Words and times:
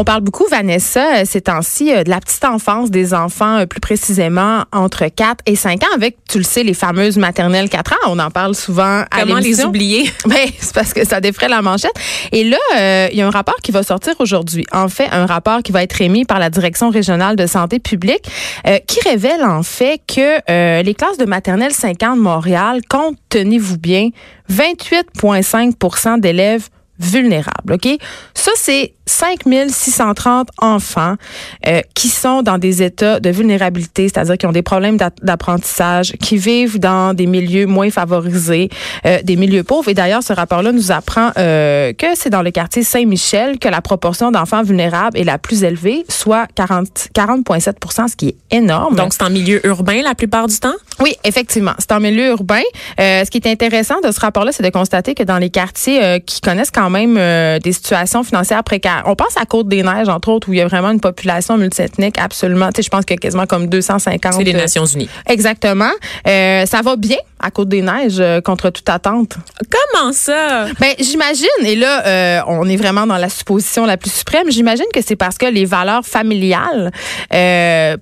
On 0.00 0.04
parle 0.04 0.22
beaucoup, 0.22 0.46
Vanessa, 0.50 1.16
euh, 1.16 1.22
ces 1.26 1.42
temps-ci, 1.42 1.92
euh, 1.92 2.04
de 2.04 2.08
la 2.08 2.20
petite 2.20 2.46
enfance 2.46 2.90
des 2.90 3.12
enfants, 3.12 3.58
euh, 3.58 3.66
plus 3.66 3.80
précisément 3.80 4.64
entre 4.72 5.04
4 5.04 5.44
et 5.44 5.56
5 5.56 5.82
ans, 5.82 5.94
avec, 5.94 6.16
tu 6.26 6.38
le 6.38 6.44
sais, 6.44 6.62
les 6.62 6.72
fameuses 6.72 7.18
maternelles 7.18 7.68
4 7.68 7.92
ans. 7.92 8.08
On 8.08 8.18
en 8.18 8.30
parle 8.30 8.54
souvent 8.54 9.02
à 9.10 9.20
Comment 9.20 9.36
les 9.40 9.62
oublier? 9.62 10.10
Ben, 10.24 10.48
c'est 10.58 10.72
parce 10.72 10.94
que 10.94 11.06
ça 11.06 11.20
défrait 11.20 11.50
la 11.50 11.60
manchette. 11.60 11.92
Et 12.32 12.44
là, 12.44 13.08
il 13.10 13.18
y 13.18 13.20
a 13.20 13.26
un 13.26 13.30
rapport 13.30 13.56
qui 13.62 13.72
va 13.72 13.82
sortir 13.82 14.14
aujourd'hui. 14.20 14.64
En 14.72 14.88
fait, 14.88 15.08
un 15.12 15.26
rapport 15.26 15.62
qui 15.62 15.70
va 15.70 15.82
être 15.82 16.00
émis 16.00 16.24
par 16.24 16.38
la 16.38 16.48
Direction 16.48 16.88
régionale 16.88 17.36
de 17.36 17.46
santé 17.46 17.78
publique, 17.78 18.24
qui 18.86 19.00
révèle 19.06 19.44
en 19.44 19.62
fait 19.62 20.00
que 20.06 20.80
les 20.82 20.94
classes 20.94 21.18
de 21.18 21.26
maternelle 21.26 21.72
5 21.72 22.02
ans 22.04 22.16
de 22.16 22.22
Montréal 22.22 22.80
comptent, 22.88 23.18
tenez-vous 23.28 23.76
bien, 23.76 24.10
28,5% 24.50 26.20
d'élèves 26.20 26.68
vulnérables. 27.00 27.74
OK? 27.74 27.88
Ça, 28.34 28.52
c'est 28.56 28.94
5630 29.10 30.48
enfants 30.58 31.16
euh, 31.66 31.80
qui 31.94 32.08
sont 32.08 32.42
dans 32.42 32.58
des 32.58 32.82
états 32.82 33.20
de 33.20 33.30
vulnérabilité, 33.30 34.08
c'est-à-dire 34.08 34.38
qui 34.38 34.46
ont 34.46 34.52
des 34.52 34.62
problèmes 34.62 34.96
d'apprentissage, 35.22 36.12
qui 36.20 36.36
vivent 36.36 36.78
dans 36.78 37.12
des 37.12 37.26
milieux 37.26 37.66
moins 37.66 37.90
favorisés, 37.90 38.70
euh, 39.04 39.18
des 39.22 39.36
milieux 39.36 39.64
pauvres. 39.64 39.88
Et 39.88 39.94
d'ailleurs, 39.94 40.22
ce 40.22 40.32
rapport-là 40.32 40.72
nous 40.72 40.92
apprend 40.92 41.32
euh, 41.36 41.92
que 41.92 42.06
c'est 42.14 42.30
dans 42.30 42.42
le 42.42 42.50
quartier 42.50 42.84
Saint-Michel 42.84 43.58
que 43.58 43.68
la 43.68 43.80
proportion 43.80 44.30
d'enfants 44.30 44.62
vulnérables 44.62 45.18
est 45.18 45.24
la 45.24 45.38
plus 45.38 45.64
élevée, 45.64 46.04
soit 46.08 46.46
40,7 46.56 47.08
40 47.12 48.10
ce 48.10 48.16
qui 48.16 48.28
est 48.28 48.36
énorme. 48.50 48.94
Donc, 48.94 49.12
c'est 49.12 49.22
en 49.22 49.30
milieu 49.30 49.64
urbain 49.66 50.02
la 50.02 50.14
plupart 50.14 50.46
du 50.46 50.58
temps? 50.58 50.74
Oui, 51.00 51.14
effectivement. 51.24 51.72
C'est 51.78 51.92
en 51.92 52.00
milieu 52.00 52.28
urbain. 52.28 52.62
ce 52.98 53.28
qui 53.28 53.38
est 53.38 53.46
intéressant 53.48 54.00
de 54.02 54.12
ce 54.12 54.20
rapport-là, 54.20 54.52
c'est 54.52 54.62
de 54.62 54.70
constater 54.70 55.14
que 55.14 55.22
dans 55.22 55.38
les 55.38 55.50
quartiers 55.50 56.20
qui 56.24 56.40
connaissent 56.40 56.70
quand 56.70 56.90
même 56.90 57.14
des 57.60 57.72
situations 57.72 58.22
financières 58.22 58.62
précaires, 58.62 58.99
on 59.06 59.14
pense 59.14 59.36
à 59.36 59.44
Côte-des-Neiges, 59.44 60.08
entre 60.08 60.28
autres, 60.30 60.48
où 60.48 60.52
il 60.52 60.58
y 60.58 60.62
a 60.62 60.66
vraiment 60.66 60.90
une 60.90 61.00
population 61.00 61.56
multiethnique 61.56 62.18
absolument. 62.18 62.68
Tu 62.68 62.76
sais, 62.76 62.82
je 62.82 62.90
pense 62.90 63.04
qu'il 63.04 63.14
y 63.14 63.18
a 63.18 63.20
quasiment 63.20 63.46
comme 63.46 63.68
250. 63.68 64.34
C'est 64.34 64.44
les 64.44 64.52
Nations 64.52 64.86
Unies. 64.86 65.08
Exactement. 65.26 65.90
Euh, 66.26 66.66
ça 66.66 66.82
va 66.82 66.96
bien 66.96 67.18
à 67.40 67.50
Côte-des-Neiges 67.50 68.20
euh, 68.20 68.40
contre 68.40 68.70
toute 68.70 68.88
attente. 68.88 69.36
Comment 69.70 70.12
ça? 70.12 70.66
Ben, 70.80 70.94
j'imagine, 70.98 71.46
et 71.64 71.76
là, 71.76 72.06
euh, 72.06 72.40
on 72.46 72.68
est 72.68 72.76
vraiment 72.76 73.06
dans 73.06 73.16
la 73.16 73.28
supposition 73.28 73.86
la 73.86 73.96
plus 73.96 74.12
suprême, 74.12 74.50
j'imagine 74.50 74.86
que 74.92 75.00
c'est 75.02 75.16
parce 75.16 75.38
que 75.38 75.46
les 75.46 75.64
valeurs 75.64 76.04
familiales 76.04 76.90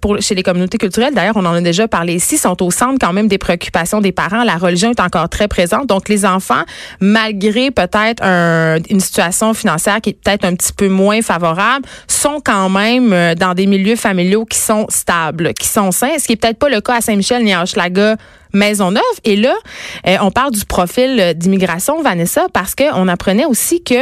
pour, 0.01 0.21
chez 0.21 0.35
les 0.35 0.43
communautés 0.43 0.79
culturelles, 0.79 1.15
d'ailleurs, 1.15 1.37
on 1.37 1.45
en 1.45 1.55
a 1.55 1.61
déjà 1.61 1.89
parlé 1.89 2.15
ici, 2.15 2.37
sont 2.37 2.63
au 2.63 2.71
centre 2.71 2.99
quand 3.01 3.13
même 3.13 3.29
des 3.29 3.39
préoccupations 3.39 4.01
des 4.01 4.13
parents. 4.13 4.45
La 4.45 4.57
religion 4.57 4.91
est 4.91 5.01
encore 5.01 5.29
très 5.29 5.49
présente. 5.49 5.87
Donc, 5.87 6.09
les 6.09 6.25
enfants, 6.25 6.63
malgré 7.01 7.71
peut-être 7.71 8.23
une 8.23 9.01
situation 9.01 9.55
financière 9.55 10.01
qui 10.01 10.11
est 10.11 10.19
peut-être 10.23 10.45
un 10.45 10.55
petit 10.55 10.73
peu 10.73 10.89
moins 10.89 11.23
favorables 11.23 11.87
sont 12.07 12.41
quand 12.45 12.69
même 12.69 13.13
euh, 13.13 13.35
dans 13.35 13.55
des 13.55 13.67
milieux 13.67 13.97
familiaux 13.97 14.45
qui 14.45 14.59
sont 14.59 14.87
stables, 14.89 15.55
qui 15.55 15.67
sont 15.67 15.91
sains, 15.91 16.19
ce 16.19 16.27
qui 16.27 16.33
est 16.33 16.37
peut-être 16.37 16.59
pas 16.59 16.69
le 16.69 16.81
cas 16.81 16.97
à 16.97 17.01
Saint-Michel 17.01 17.45
ni 17.45 17.53
à 17.53 17.63
Hochelaga 17.63 18.17
Maisonneuve. 18.53 19.03
Et 19.25 19.37
là, 19.37 19.55
euh, 20.07 20.17
on 20.21 20.31
parle 20.31 20.53
du 20.53 20.65
profil 20.65 21.35
d'immigration, 21.37 22.03
Vanessa, 22.03 22.47
parce 22.53 22.75
qu'on 22.75 23.09
apprenait 23.09 23.45
aussi 23.45 23.83
que 23.83 23.95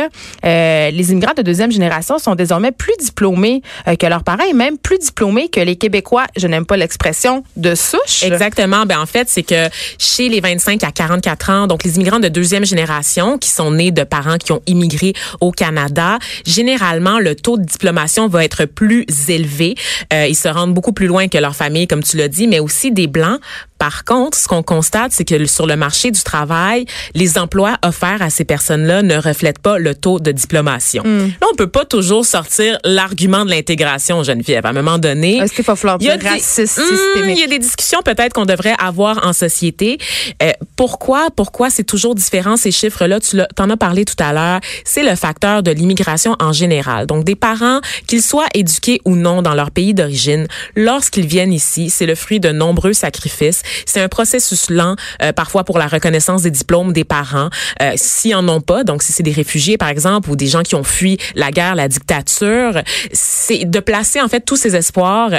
euh, 0.45 0.91
les 0.91 1.13
immigrants 1.13 1.35
de 1.37 1.43
deuxième 1.43 1.73
génération 1.73 2.19
sont 2.19 2.35
désormais 2.35 2.73
plus 2.73 2.95
diplômés 3.01 3.63
euh, 3.89 3.97
que 3.97 4.07
leurs 4.07 4.25
parents 4.25 4.45
et 4.45 4.53
même 4.53 4.79
plus 4.79 4.99
diplômés 4.99 5.49
que 5.49 5.61
les 5.61 5.77
Québécois, 5.77 6.27
je 6.37 6.47
n'aime 6.47 6.67
pas 6.67 6.77
l'expression, 6.77 7.45
de 7.57 7.75
souche. 7.75 8.23
Exactement. 8.23 8.87
Ben, 8.87 9.01
en 9.01 9.07
fait, 9.07 9.29
c'est 9.29 9.43
que 9.43 9.69
chez 9.99 10.29
les 10.29 10.41
25 10.41 10.83
à 10.85 10.93
44 10.93 11.51
ans, 11.51 11.67
donc 11.67 11.85
les 11.85 11.97
immigrants 11.97 12.21
de 12.21 12.29
deuxième 12.29 12.65
génération 12.65 13.39
qui 13.39 13.51
sont 13.51 13.71
nés 13.71 13.91
de 13.91 14.05
parents 14.05 14.39
qui 14.39 14.53
ont 14.53 14.63
immigré 14.67 15.13
au 15.41 15.51
Canada, 15.51 16.19
généralement, 16.45 17.19
le 17.19 17.35
taux 17.35 17.59
de 17.59 17.65
diplomation 17.65 18.29
va 18.29 18.45
être 18.45 18.65
plus 18.65 19.07
élevé. 19.29 19.75
ils 20.13 20.37
se 20.37 20.49
rendent 20.49 20.75
beaucoup 20.75 20.93
plus 20.93 21.07
loin 21.07 21.29
que 21.29 21.39
leur 21.39 21.55
famille, 21.55 21.87
comme 21.87 22.03
tu 22.03 22.17
l'as 22.17 22.29
dit, 22.29 22.47
mais 22.47 22.61
aussi 22.61 22.93
des 22.93 23.07
Blancs 23.07 23.41
par 23.79 24.05
contre, 24.05 24.39
ce 24.39 24.49
qu'on 24.49 24.63
constate, 24.63 25.13
c'est 25.13 25.25
que 25.25 25.45
sur 25.47 25.67
le 25.67 25.77
marché 25.77 26.11
du 26.11 26.23
travail, 26.23 26.87
les 27.15 27.39
emplois 27.39 27.77
offerts 27.85 28.23
à 28.23 28.31
ces 28.31 28.45
personnes-là 28.45 29.03
ne 29.03 29.17
reflètent 29.17 29.59
pas 29.59 29.79
le 29.79 29.95
taux 29.95 30.19
de 30.19 30.33
diplomation. 30.33 31.03
Hmm. 31.05 31.29
Là, 31.41 31.47
on 31.53 31.57
peut 31.57 31.67
pas 31.67 31.85
toujours 31.85 32.25
sortir 32.25 32.79
l'argument 32.85 33.45
de 33.45 33.51
l'intégration, 33.51 34.23
Geneviève. 34.23 34.65
À 34.65 34.71
un 34.71 34.73
moment 34.73 34.99
donné, 34.99 35.39
est-ce 35.39 35.53
qu'il 35.53 35.65
faut 35.65 35.77
falloir 35.77 35.99
il 36.01 36.07
y 36.07 36.11
a 36.11 36.17
des, 36.17 36.29
hmm, 36.29 37.29
Il 37.29 37.39
y 37.39 37.45
a 37.45 37.47
des 37.47 37.59
discussions 37.59 38.01
peut-être 38.03 38.33
qu'on 38.33 38.47
devrait 38.47 38.75
avoir 38.79 39.27
en 39.27 39.33
société. 39.33 39.99
Euh, 40.43 40.53
pourquoi, 40.77 41.29
pourquoi 41.35 41.71
c'est 41.71 41.85
toujours 41.85 42.15
différent 42.15 42.57
ces 42.57 42.71
chiffres-là? 42.71 43.21
Tu 43.21 43.39
en 43.59 43.71
as 43.71 43.77
parlé 43.77 44.05
tout 44.05 44.15
à 44.19 44.33
l'heure. 44.33 44.61
C'est 44.85 45.03
le 45.03 45.15
facteur 45.17 45.63
de 45.63 45.71
l'immigration 45.71 46.37
en 46.41 46.53
général. 46.53 47.07
Donc, 47.07 47.25
des 47.25 47.37
parents, 47.37 47.81
qu'ils 48.07 48.23
soient 48.23 48.49
éduqués 48.55 49.01
ou 49.05 49.17
non 49.17 49.43
dans 49.43 49.55
leur 49.55 49.71
pays 49.71 49.95
d'origine, 49.95 50.47
lorsqu'ils 50.75 51.27
viennent 51.27 51.53
ici, 51.53 51.91
c'est 51.91 52.07
le 52.07 52.15
fruit 52.15 52.41
de 52.41 52.51
nombreux 52.51 52.93
sacrifices 52.93 53.63
c'est 53.85 54.01
un 54.01 54.09
processus 54.09 54.71
lent, 54.71 54.97
euh, 55.23 55.33
parfois 55.33 55.65
pour 55.65 55.79
la 55.79 55.87
reconnaissance 55.87 56.43
des 56.43 56.51
diplômes 56.51 56.93
des 56.93 57.05
parents. 57.05 57.51
Euh, 57.83 57.93
S'ils 57.97 58.35
en 58.35 58.49
ont 58.49 58.61
pas, 58.61 58.85
donc 58.85 59.03
si 59.03 59.13
c'est 59.13 59.23
des 59.23 59.33
réfugiés 59.33 59.79
par 59.79 59.89
exemple 59.89 60.31
ou 60.31 60.37
des 60.37 60.47
gens 60.47 60.63
qui 60.63 60.75
ont 60.75 60.85
fui 60.85 61.19
la 61.35 61.51
guerre, 61.51 61.75
la 61.75 61.89
dictature, 61.89 62.83
c'est 63.13 63.65
de 63.65 63.81
placer 63.81 64.21
en 64.21 64.29
fait 64.29 64.41
tous 64.41 64.57
ces 64.57 64.77
espoirs 64.77 65.31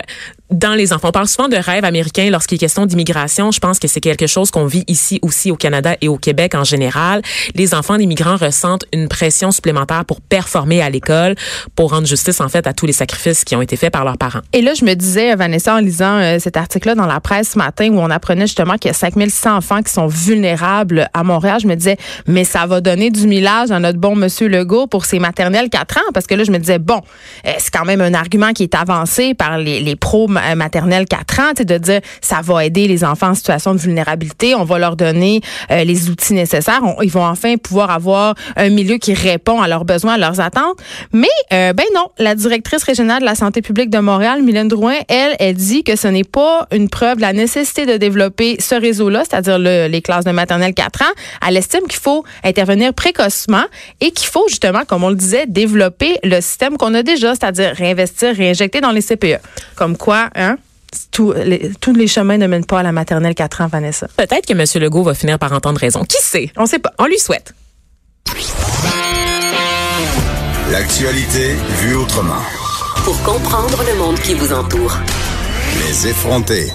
dans 0.52 0.75
les 0.75 0.94
enfants. 0.94 1.09
On 1.09 1.12
parle 1.12 1.28
souvent 1.28 1.50
de 1.50 1.58
rêve 1.58 1.84
américain 1.84 2.30
lorsqu'il 2.30 2.56
est 2.56 2.59
question 2.59 2.85
d'immigration. 2.85 3.52
Je 3.52 3.59
pense 3.59 3.80
que 3.80 3.88
c'est 3.88 4.00
quelque 4.00 4.28
chose 4.28 4.52
qu'on 4.52 4.66
vit 4.66 4.84
ici 4.88 5.19
aussi 5.22 5.52
au 5.52 5.56
Canada 5.56 5.96
et 6.02 6.08
au 6.08 6.18
Québec 6.18 6.56
en 6.56 6.63
général. 6.63 7.22
Les 7.56 7.74
enfants 7.74 7.97
d'immigrants 7.97 8.38
ressentent 8.38 8.86
une 8.94 9.07
pression 9.07 9.52
supplémentaire 9.52 10.06
pour 10.06 10.22
performer 10.22 10.81
à 10.81 10.90
l'école, 10.90 11.36
pour 11.75 11.91
rendre 11.91 12.07
justice 12.07 12.40
en 12.40 12.50
fait 12.50 12.66
à 12.68 12.74
tous 12.74 12.86
les 12.86 12.94
sacrifices 12.94 13.44
qui 13.44 13.56
ont 13.56 13.62
été 13.62 13.75
faits 13.75 13.91
par 13.91 14.06
leurs 14.06 14.18
parents. 14.18 14.40
Et 14.53 14.62
là, 14.62 14.74
je 14.74 14.86
me 14.86 14.94
disais, 14.94 15.36
Vanessa, 15.36 15.75
en 15.75 15.80
lisant 15.80 16.18
euh, 16.18 16.40
cet 16.40 16.56
article-là 16.56 16.96
dans 16.96 17.06
la 17.06 17.19
presse 17.19 17.52
ce 17.52 17.57
matin 17.57 17.90
où 17.90 18.00
on 18.00 18.09
apprenait 18.09 18.47
justement 18.47 18.78
qu'il 18.78 18.90
y 18.90 18.91
a 18.91 18.94
5600 18.94 19.57
enfants 19.57 19.81
qui 19.81 19.91
sont 19.91 20.07
vulnérables 20.07 21.09
à 21.13 21.24
Montréal, 21.24 21.59
je 21.62 21.68
me 21.68 21.75
disais, 21.75 21.97
mais 22.25 22.44
ça 22.44 22.66
va 22.66 22.80
donner 22.80 23.09
du 23.09 23.28
millage 23.28 23.72
à 23.72 23.80
notre 23.80 24.00
bon 24.00 24.16
monsieur 24.16 24.47
Legault 24.47 24.88
pour 24.88 25.06
ses 25.06 25.19
maternelles 25.19 25.69
4 25.69 25.97
ans? 25.97 26.12
Parce 26.13 26.28
que 26.28 26.36
là, 26.36 26.44
je 26.44 26.52
me 26.52 26.57
disais, 26.57 26.80
bon, 26.80 27.02
euh, 27.46 27.52
c'est 27.57 27.72
quand 27.72 27.86
même 27.86 28.02
un 28.02 28.13
argument 28.13 28.53
qui 28.53 28.63
est 28.63 28.75
avancé 28.75 29.34
par 29.34 29.57
les, 29.57 29.81
les 29.81 29.96
pros 29.96 30.28
maternelle 30.56 31.06
4 31.06 31.40
ans, 31.40 31.53
de 31.58 31.78
dire 31.78 32.02
ça 32.22 32.42
va 32.44 32.66
aider 32.66 32.88
les 32.88 33.03
enfants 33.03 33.30
en 33.30 33.36
situation 33.36 33.74
de 33.74 33.80
vulnérabilité, 33.80 34.56
on 34.56 34.64
va 34.64 34.80
leur 34.80 34.96
donner 34.96 35.42
euh, 35.72 35.84
les 35.84 36.09
outils 36.09 36.34
nécessaires, 36.34 36.81
ils 37.02 37.12
vont 37.12 37.25
enfin 37.25 37.56
pouvoir 37.58 37.92
avoir 37.92 38.36
un 38.56 38.70
milieu 38.70 38.98
qui 38.98 39.14
répond 39.14 39.62
à 39.62 39.68
leurs 39.68 39.86
besoins, 39.86 40.14
à 40.14 40.18
leurs 40.18 40.40
attentes. 40.40 40.78
Mais 41.14 41.28
euh, 41.53 41.74
ben 41.74 41.86
non, 41.96 42.08
la 42.18 42.36
directrice 42.36 42.84
régionale 42.84 43.22
de 43.22 43.25
la 43.25 43.36
santé 43.36 43.62
publique 43.62 43.90
de 43.90 44.00
Montréal, 44.00 44.42
Mylène 44.44 44.68
Drouin, 44.68 44.96
elle, 45.08 45.36
elle 45.40 45.56
dit 45.56 45.84
que 45.84 45.96
ce 45.96 46.08
n'est 46.08 46.24
pas 46.24 46.68
une 46.72 46.90
preuve 46.90 47.18
de 47.18 47.22
la 47.22 47.34
nécessité 47.34 47.86
de 47.86 47.98
développer 47.98 48.58
ce 48.59 48.75
réseau-là, 48.75 49.24
c'est-à-dire 49.30 49.58
les 49.58 50.02
classes 50.02 50.25
de 50.25 50.31
maternelle 50.31 50.74
4 50.74 51.02
ans. 51.02 51.06
Elle 51.48 51.58
estime 51.58 51.88
qu'il 51.88 52.00
faut 52.00 52.24
intervenir 52.44 52.94
précocement 52.94 53.64
et 54.02 54.12
qu'il 54.12 54.28
faut 54.28 54.46
justement, 54.48 54.84
comme 54.86 55.04
on 55.04 55.09
le 55.09 55.16
disait, 55.16 55.46
développer 55.48 56.19
le 56.24 56.42
système 56.42 56.78
qu'on 56.78 56.94
a 56.94 57.04
déjà, 57.04 57.36
c'est-à-dire 57.36 57.74
réinvestir, 57.75 58.36
réinjecter 58.36 58.81
dans 58.81 58.92
les 58.92 59.02
CPE. 59.02 59.40
Comme 59.75 59.98
quoi, 59.98 60.27
hein, 60.36 60.58
tous 61.12 61.34
les 61.34 62.08
chemins 62.08 62.38
ne 62.38 62.48
mènent 62.48 62.66
pas 62.66 62.80
à 62.80 62.84
la 62.84 62.92
maternelle 62.92 63.36
4 63.36 63.62
ans, 63.62 63.68
Vanessa. 63.68 64.08
Peut-être 64.16 64.46
que 64.46 64.54
M. 64.54 64.64
Legault 64.82 65.04
va 65.04 65.14
finir 65.14 65.38
par 65.38 65.52
entendre 65.52 65.80
raison. 65.80 66.04
Qui 66.04 66.18
sait? 66.22 66.52
On 66.56 66.66
sait 66.66 66.80
pas. 66.80 66.94
On 66.98 67.06
lui 67.06 67.20
souhaite. 67.20 67.54
L'actualité 70.72 71.56
vue 71.82 71.96
autrement. 71.96 72.42
Pour 73.04 73.22
comprendre 73.24 73.84
le 73.90 73.98
monde 73.98 74.20
qui 74.20 74.34
vous 74.34 74.52
entoure. 74.54 74.98
Les 75.80 76.08
effronter. 76.08 76.68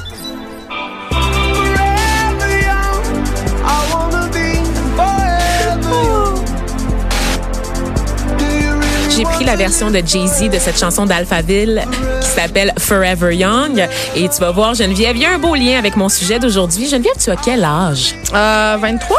J'ai 9.15 9.25
pris 9.25 9.45
la 9.45 9.57
version 9.57 9.91
de 9.91 9.99
Jay-Z 9.99 10.51
de 10.51 10.59
cette 10.59 10.79
chanson 10.79 11.05
d'Alphaville 11.05 11.85
s'appelle 12.33 12.73
Forever 12.79 13.35
Young. 13.35 13.87
Et 14.17 14.29
tu 14.29 14.41
vas 14.41 14.51
voir, 14.51 14.75
Geneviève, 14.75 15.17
il 15.17 15.23
y 15.23 15.27
a 15.27 15.33
un 15.33 15.39
beau 15.39 15.55
lien 15.55 15.79
avec 15.79 15.97
mon 15.97 16.09
sujet 16.09 16.39
d'aujourd'hui. 16.39 16.89
Geneviève, 16.89 17.15
tu 17.23 17.31
as 17.31 17.37
quel 17.37 17.63
âge? 17.63 18.15
Euh, 18.35 18.77
23. 18.81 19.17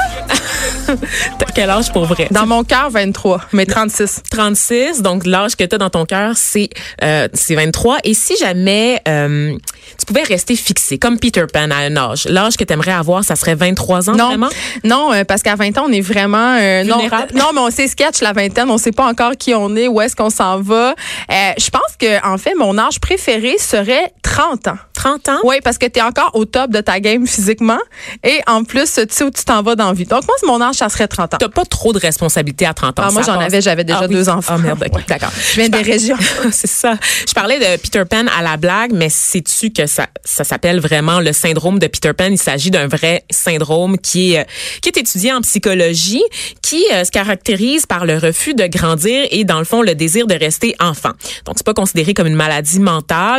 T'as 1.39 1.45
quel 1.53 1.69
âge 1.69 1.91
pour 1.91 2.05
vrai? 2.05 2.27
Dans 2.31 2.45
mon 2.45 2.63
cœur, 2.63 2.89
23, 2.89 3.41
mais 3.53 3.65
36. 3.65 4.23
36, 4.29 5.01
donc 5.01 5.25
l'âge 5.25 5.55
que 5.55 5.63
tu 5.63 5.75
as 5.75 5.77
dans 5.77 5.89
ton 5.89 6.05
cœur, 6.05 6.33
c'est 6.35 6.69
euh, 7.03 7.27
23. 7.49 7.97
Et 8.03 8.13
si 8.13 8.35
jamais 8.37 9.01
euh, 9.07 9.55
tu 9.97 10.05
pouvais 10.05 10.23
rester 10.23 10.55
fixé, 10.55 10.97
comme 10.97 11.19
Peter 11.19 11.45
Pan 11.51 11.69
à 11.71 11.77
un 11.77 11.95
âge, 11.95 12.25
l'âge 12.25 12.57
que 12.57 12.63
tu 12.63 12.73
aimerais 12.73 12.91
avoir, 12.91 13.23
ça 13.23 13.35
serait 13.35 13.55
23 13.55 14.09
ans 14.09 14.15
non, 14.15 14.27
vraiment? 14.27 14.49
Non, 14.83 15.13
euh, 15.13 15.23
parce 15.23 15.41
qu'à 15.43 15.55
20 15.55 15.77
ans, 15.77 15.85
on 15.87 15.91
est 15.91 16.01
vraiment... 16.01 16.57
Euh, 16.59 16.83
non, 16.83 17.01
non, 17.35 17.51
mais 17.53 17.59
on 17.59 17.69
sait 17.69 17.87
sketch 17.87 18.21
la 18.21 18.33
vingtaine, 18.33 18.69
on 18.69 18.77
sait 18.77 18.91
pas 18.91 19.07
encore 19.07 19.33
qui 19.37 19.53
on 19.53 19.75
est, 19.75 19.87
où 19.87 20.01
est-ce 20.01 20.15
qu'on 20.15 20.29
s'en 20.29 20.61
va. 20.61 20.95
Euh, 21.31 21.51
je 21.57 21.69
pense 21.69 21.95
que 21.99 22.25
en 22.25 22.37
fait, 22.37 22.55
mon 22.55 22.77
âge 22.77 22.99
préféré 23.03 23.57
serait 23.59 24.13
30 24.21 24.69
ans. 24.69 24.77
30 24.93 25.29
ans? 25.29 25.39
Oui, 25.43 25.55
parce 25.61 25.77
que 25.77 25.85
tu 25.87 25.99
es 25.99 26.01
encore 26.01 26.31
au 26.35 26.45
top 26.45 26.71
de 26.71 26.79
ta 26.79 27.01
game 27.01 27.27
physiquement. 27.27 27.79
Et 28.23 28.39
en 28.47 28.63
plus, 28.63 28.93
tu 28.93 29.05
sais 29.09 29.25
où 29.25 29.29
tu 29.29 29.43
t'en 29.43 29.61
vas 29.61 29.75
dans 29.75 29.87
la 29.87 29.93
vie. 29.93 30.05
Donc, 30.05 30.23
moi, 30.25 30.35
mon 30.47 30.61
âge, 30.63 30.75
ça 30.75 30.87
serait 30.87 31.09
30 31.09 31.33
ans. 31.33 31.37
T'as 31.37 31.49
pas 31.49 31.65
trop 31.65 31.91
de 31.91 31.99
responsabilités 31.99 32.65
à 32.65 32.73
30 32.73 32.99
ans. 32.99 33.03
Ah, 33.07 33.11
moi, 33.11 33.21
j'en 33.21 33.37
avais, 33.37 33.59
j'avais 33.59 33.83
déjà 33.83 33.99
Ah 34.03 34.05
oui. 34.07 34.15
deux 34.15 34.29
enfants. 34.29 34.55
Ah, 34.57 34.61
merde, 34.61 34.85
ok, 34.89 35.01
d'accord. 35.07 35.31
Je 35.35 35.59
viens 35.59 35.67
des 35.67 35.81
régions. 35.81 36.15
c'est 36.51 36.69
ça. 36.69 36.95
Je 37.27 37.33
parlais 37.33 37.59
de 37.59 37.81
Peter 37.81 38.03
Pan 38.09 38.25
à 38.37 38.41
la 38.41 38.55
blague, 38.55 38.93
mais 38.93 39.09
sais-tu 39.09 39.71
que 39.71 39.85
ça, 39.85 40.07
ça 40.23 40.45
s'appelle 40.45 40.79
vraiment 40.79 41.19
le 41.19 41.33
syndrome 41.33 41.79
de 41.79 41.87
Peter 41.87 42.13
Pan? 42.13 42.27
Il 42.31 42.37
s'agit 42.37 42.71
d'un 42.71 42.87
vrai 42.87 43.25
syndrome 43.29 43.97
qui 43.97 44.33
est, 44.35 44.39
euh, 44.39 44.43
qui 44.81 44.87
est 44.87 44.97
étudié 44.97 45.33
en 45.33 45.41
psychologie, 45.41 46.23
qui 46.61 46.85
euh, 46.93 47.03
se 47.03 47.11
caractérise 47.11 47.85
par 47.85 48.05
le 48.05 48.17
refus 48.17 48.53
de 48.53 48.65
grandir 48.67 49.27
et, 49.31 49.43
dans 49.43 49.59
le 49.59 49.65
fond, 49.65 49.81
le 49.81 49.93
désir 49.93 50.25
de 50.25 50.35
rester 50.35 50.73
enfant. 50.79 51.11
Donc, 51.45 51.55
c'est 51.57 51.65
pas 51.65 51.73
considéré 51.73 52.13
comme 52.13 52.27
une 52.27 52.35
maladie 52.35 52.79
mentale, 52.79 52.92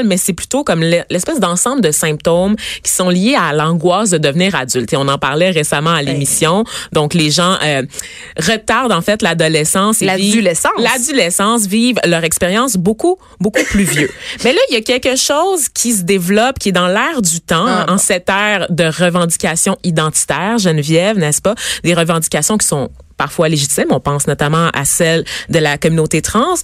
mais 0.04 0.16
c'est 0.16 0.32
plutôt 0.32 0.64
comme 0.64 0.82
l'espèce 0.82 1.40
d'ensemble 1.40 1.80
de 1.80 1.90
symptômes 1.90 2.56
qui 2.82 2.90
sont 2.92 3.08
liés 3.08 3.36
à 3.38 3.52
l'angoisse 3.52 4.10
de 4.10 4.18
devenir 4.18 4.54
adulte. 4.54 4.92
Et 4.92 4.96
on 4.96 5.08
en 5.08 5.18
parlait 5.18 5.50
récemment 5.50 5.90
à 5.92 6.02
l'émission. 6.02 6.64
Donc, 6.92 7.14
les 7.14 7.30
gens 7.30 7.56
euh, 7.62 7.82
retardent, 8.38 8.92
en 8.92 9.00
fait, 9.02 9.22
l'adolescence. 9.22 10.00
L'adolescence. 10.00 10.72
L'adolescence 10.78 11.66
vivent 11.66 11.98
leur 12.04 12.24
expérience 12.24 12.76
beaucoup, 12.76 13.16
beaucoup 13.40 13.64
plus 13.64 13.84
vieux. 13.84 14.10
Mais 14.44 14.52
là, 14.52 14.60
il 14.70 14.74
y 14.74 14.76
a 14.76 14.82
quelque 14.82 15.16
chose 15.16 15.68
qui 15.68 15.92
se 15.92 16.02
développe, 16.02 16.58
qui 16.58 16.70
est 16.70 16.72
dans 16.72 16.88
l'air 16.88 17.22
du 17.22 17.40
temps, 17.40 17.66
Ah. 17.66 17.86
en 17.88 17.98
cette 17.98 18.28
ère 18.28 18.66
de 18.70 18.84
revendications 18.84 19.76
identitaires, 19.84 20.58
Geneviève, 20.58 21.18
n'est-ce 21.18 21.40
pas? 21.42 21.54
Des 21.82 21.94
revendications 21.94 22.56
qui 22.58 22.66
sont 22.66 22.90
parfois 23.16 23.48
légitimes. 23.48 23.88
On 23.90 24.00
pense 24.00 24.26
notamment 24.26 24.68
à 24.74 24.84
celles 24.84 25.24
de 25.48 25.58
la 25.58 25.78
communauté 25.78 26.22
trans 26.22 26.54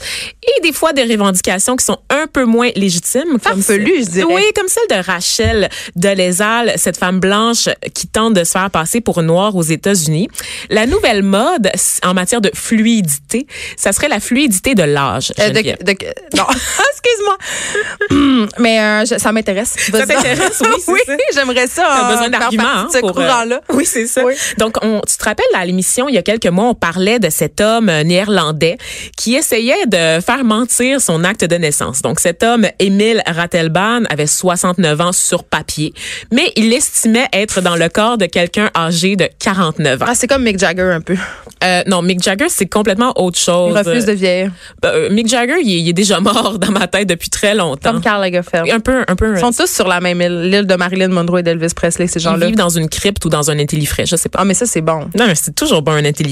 et 0.43 0.61
des 0.63 0.73
fois 0.73 0.93
des 0.93 1.05
revendications 1.05 1.77
qui 1.77 1.85
sont 1.85 1.99
un 2.11 2.27
peu 2.27 2.45
moins 2.45 2.71
légitimes. 2.77 3.39
Farfelues, 3.41 4.05
je 4.05 4.11
dirais. 4.11 4.33
Oui, 4.35 4.43
comme 4.55 4.69
celle 4.69 4.99
de 4.99 5.05
Rachel 5.05 5.69
Dolezal, 5.97 6.73
cette 6.77 6.97
femme 6.97 7.21
blanche 7.21 7.69
qui 7.95 8.07
tente 8.07 8.35
de 8.35 8.45
se 8.45 8.53
faire 8.53 8.71
passer 8.71 9.01
pour 9.01 9.23
noire 9.23 9.55
aux 9.57 9.63
États-Unis. 9.63 10.29
La 10.71 10.87
nouvelle 10.87 11.23
mode 11.23 11.71
en 12.05 12.15
matière 12.15 12.41
de 12.41 12.51
fluidité, 12.55 13.47
ça 13.77 13.93
serait 13.93 14.09
la 14.09 14.21
fluidité 14.21 14.75
de 14.75 14.83
l'âge. 14.83 15.33
Euh, 15.39 15.51
de- 15.51 15.61
de- 15.61 16.37
non, 16.37 16.45
excuse-moi. 16.93 17.39
Mais 18.59 18.81
euh, 18.81 19.05
je- 19.05 19.19
ça 19.19 19.33
m'intéresse. 19.33 19.75
Ça 19.91 20.07
t'intéresse, 20.07 20.63
oui, 20.89 20.95
oui, 21.09 21.17
j'aimerais 21.35 21.67
ça. 21.67 21.83
T'as 21.87 22.11
besoin 22.13 22.29
d'arguments 22.29 22.65
hein, 22.65 22.89
de 22.93 23.01
pour, 23.01 23.19
euh, 23.19 23.59
oui, 23.71 23.87
c'est 23.87 24.07
ça. 24.07 24.25
Oui. 24.25 24.35
Donc, 24.59 24.77
on, 24.83 25.01
tu 25.09 25.17
te 25.17 25.25
rappelles 25.25 25.45
à 25.55 25.65
l'émission 25.65 26.09
il 26.09 26.15
y 26.15 26.19
a 26.19 26.23
quelques 26.23 26.47
mois, 26.51 26.67
on 26.67 26.75
parlait 26.75 27.19
de 27.19 27.31
cet 27.31 27.61
homme 27.61 27.89
euh, 27.89 28.03
néerlandais 28.05 28.77
qui 29.17 29.35
essayait 29.35 29.87
de 29.87 30.21
faire 30.21 30.45
mentir 30.45 31.01
son 31.01 31.25
acte 31.25 31.45
de 31.45 31.57
naissance. 31.57 32.03
Donc, 32.03 32.21
cet 32.21 32.43
homme, 32.43 32.67
Émile 32.79 33.23
Ratelban, 33.27 34.03
avait 34.11 34.27
69 34.27 35.01
ans 35.01 35.13
sur 35.13 35.45
papier, 35.45 35.93
mais 36.33 36.53
il 36.57 36.73
estimait 36.73 37.27
être 37.33 37.61
dans 37.61 37.77
le 37.77 37.89
corps 37.89 38.19
de 38.19 38.27
quelqu'un 38.27 38.71
âgé 38.77 39.17
de 39.17 39.29
49 39.39 40.03
ans. 40.03 40.07
Ah, 40.09 40.15
c'est 40.15 40.27
comme 40.27 40.43
Mick 40.45 40.59
Jagger 40.59 40.83
un 40.83 41.01
peu. 41.01 41.17
Euh, 41.65 41.83
non, 41.87 42.03
Mick 42.03 42.23
Jagger, 42.23 42.47
c'est 42.49 42.67
complètement 42.67 43.13
autre 43.17 43.39
Il 43.41 43.45
chose. 43.45 43.77
refuse 43.77 44.05
de 44.07 44.13
vieillir. 44.13 44.51
Euh, 44.85 45.11
Mick 45.11 45.29
Jagger, 45.29 45.57
il 45.63 45.71
est, 45.73 45.81
il 45.81 45.89
est 45.89 45.93
déjà 45.93 46.21
mort 46.21 46.59
dans 46.59 46.71
ma 46.73 46.87
tête 46.87 47.09
depuis 47.09 47.29
très 47.31 47.55
longtemps. 47.55 47.93
Comme 47.93 48.01
Karl 48.01 48.21
Lagerfeld. 48.21 48.71
Un 48.71 48.81
peu, 48.81 49.05
un 49.07 49.17
peu. 49.17 49.35
Ils 49.37 49.41
sont 49.41 49.53
tous 49.53 49.71
sur 49.71 49.87
la 49.89 50.01
même 50.01 50.21
île, 50.21 50.43
l'île 50.51 50.67
de 50.67 50.75
Marilyn 50.75 51.09
Monroe 51.09 51.39
et 51.41 51.43
d'Elvis 51.43 51.75
Presley, 51.75 52.07
ces 52.07 52.19
Ils 52.21 52.23
gens-là. 52.23 52.47
vivent 52.47 52.57
dans 52.57 52.69
une 52.69 52.89
crypte 52.89 53.25
ou 53.25 53.29
dans 53.29 53.51
un 53.51 53.59
intellifrais, 53.59 54.07
je 54.07 54.17
sais 54.17 54.29
pas. 54.29 54.39
Ah, 54.43 54.45
mais 54.45 54.55
ça, 54.55 54.67
c'est 54.67 54.81
bon. 54.81 55.01
Non, 55.19 55.27
mais 55.27 55.35
c'est 55.35 55.55
toujours 55.55 55.83
bon 55.83 55.93
un 55.93 56.05
intellifrais. 56.05 56.30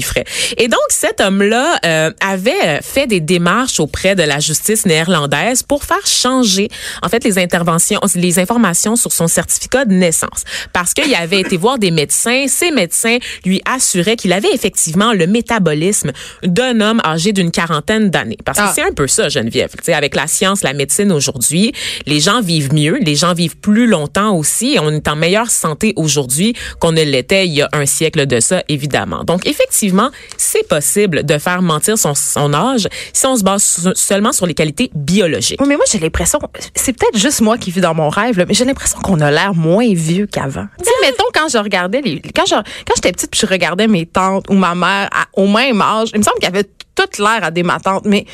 Et 0.57 0.67
donc, 0.67 0.79
cet 0.89 1.21
homme-là 1.21 1.77
euh, 1.85 2.11
avait 2.21 2.79
fait 2.81 3.07
des 3.07 3.19
démarches 3.19 3.79
auprès 3.79 4.15
de 4.15 4.23
la 4.23 4.39
justice 4.39 4.85
néerlandaise 4.85 5.63
pour 5.63 5.83
faire 5.83 6.05
changer, 6.05 6.69
en 7.01 7.09
fait, 7.09 7.23
les 7.23 7.37
interventions, 7.37 7.99
les 8.15 8.39
informations 8.39 8.95
sur 8.95 9.11
son 9.11 9.27
certificat 9.27 9.85
de 9.85 9.93
naissance. 9.93 10.43
Parce 10.73 10.93
qu'il 10.93 11.13
avait 11.15 11.41
été 11.41 11.57
voir 11.57 11.77
des 11.79 11.91
médecins. 11.91 12.45
Ces 12.47 12.71
médecins 12.71 13.17
lui 13.45 13.61
assuraient 13.65 14.15
qu'il 14.15 14.33
avait 14.33 14.51
effectivement 14.53 15.13
le 15.13 15.27
métabolisme 15.27 16.11
d'un 16.43 16.79
homme 16.81 17.01
âgé 17.05 17.31
d'une 17.33 17.51
quarantaine 17.51 18.09
d'années. 18.09 18.37
Parce 18.45 18.57
que 18.57 18.63
Ah. 18.67 18.71
c'est 18.73 18.83
un 18.83 18.93
peu 18.93 19.07
ça, 19.07 19.29
Geneviève. 19.29 19.69
Tu 19.77 19.83
sais, 19.83 19.93
avec 19.93 20.15
la 20.15 20.27
science, 20.27 20.63
la 20.63 20.73
médecine 20.73 21.11
aujourd'hui, 21.11 21.73
les 22.05 22.19
gens 22.19 22.41
vivent 22.41 22.73
mieux, 22.73 22.97
les 23.01 23.15
gens 23.15 23.33
vivent 23.33 23.57
plus 23.57 23.87
longtemps 23.87 24.35
aussi. 24.35 24.73
Et 24.75 24.79
on 24.79 24.89
est 24.91 25.07
en 25.07 25.15
meilleure 25.15 25.49
santé 25.49 25.93
aujourd'hui 25.95 26.53
qu'on 26.79 26.91
ne 26.91 27.01
l'était 27.03 27.45
il 27.47 27.53
y 27.53 27.61
a 27.61 27.69
un 27.73 27.85
siècle 27.85 28.25
de 28.25 28.39
ça, 28.39 28.63
évidemment. 28.69 29.23
Donc, 29.23 29.45
effectivement, 29.47 29.88
c'est 30.37 30.67
possible 30.67 31.23
de 31.25 31.37
faire 31.37 31.61
mentir 31.61 31.97
son, 31.97 32.13
son 32.15 32.53
âge 32.53 32.87
si 33.13 33.25
on 33.25 33.35
se 33.35 33.43
base 33.43 33.63
su- 33.63 33.89
seulement 33.95 34.31
sur 34.31 34.45
les 34.45 34.53
qualités 34.53 34.89
biologiques. 34.95 35.59
Oui, 35.61 35.67
mais 35.67 35.75
moi, 35.75 35.85
j'ai 35.91 35.99
l'impression, 35.99 36.39
c'est 36.75 36.93
peut-être 36.93 37.17
juste 37.17 37.41
moi 37.41 37.57
qui 37.57 37.71
vis 37.71 37.81
dans 37.81 37.93
mon 37.95 38.09
rêve, 38.09 38.37
là, 38.37 38.45
mais 38.47 38.53
j'ai 38.53 38.65
l'impression 38.65 38.99
qu'on 38.99 39.19
a 39.21 39.31
l'air 39.31 39.53
moins 39.55 39.93
vieux 39.93 40.25
qu'avant. 40.27 40.65
Tu 40.79 40.85
sais, 40.85 40.91
mettons, 41.01 41.23
quand 41.33 41.47
je 41.49 41.57
regardais 41.57 42.01
les, 42.01 42.21
quand 42.35 42.43
j'étais 42.45 43.11
petite 43.11 43.31
puis 43.31 43.39
je 43.41 43.45
regardais 43.45 43.87
mes 43.87 44.05
tantes 44.05 44.45
ou 44.49 44.53
ma 44.53 44.75
mère 44.75 45.09
à- 45.11 45.27
au 45.33 45.47
même 45.47 45.81
âge, 45.81 46.09
il 46.13 46.19
me 46.19 46.23
semble 46.23 46.37
qu'il 46.39 46.45
y 46.45 46.51
avait 46.51 46.65
toute 46.99 47.17
l'air 47.19 47.39
à 47.43 47.51
des 47.51 47.63
ma 47.63 47.79
tante, 47.79 48.05
mais 48.05 48.25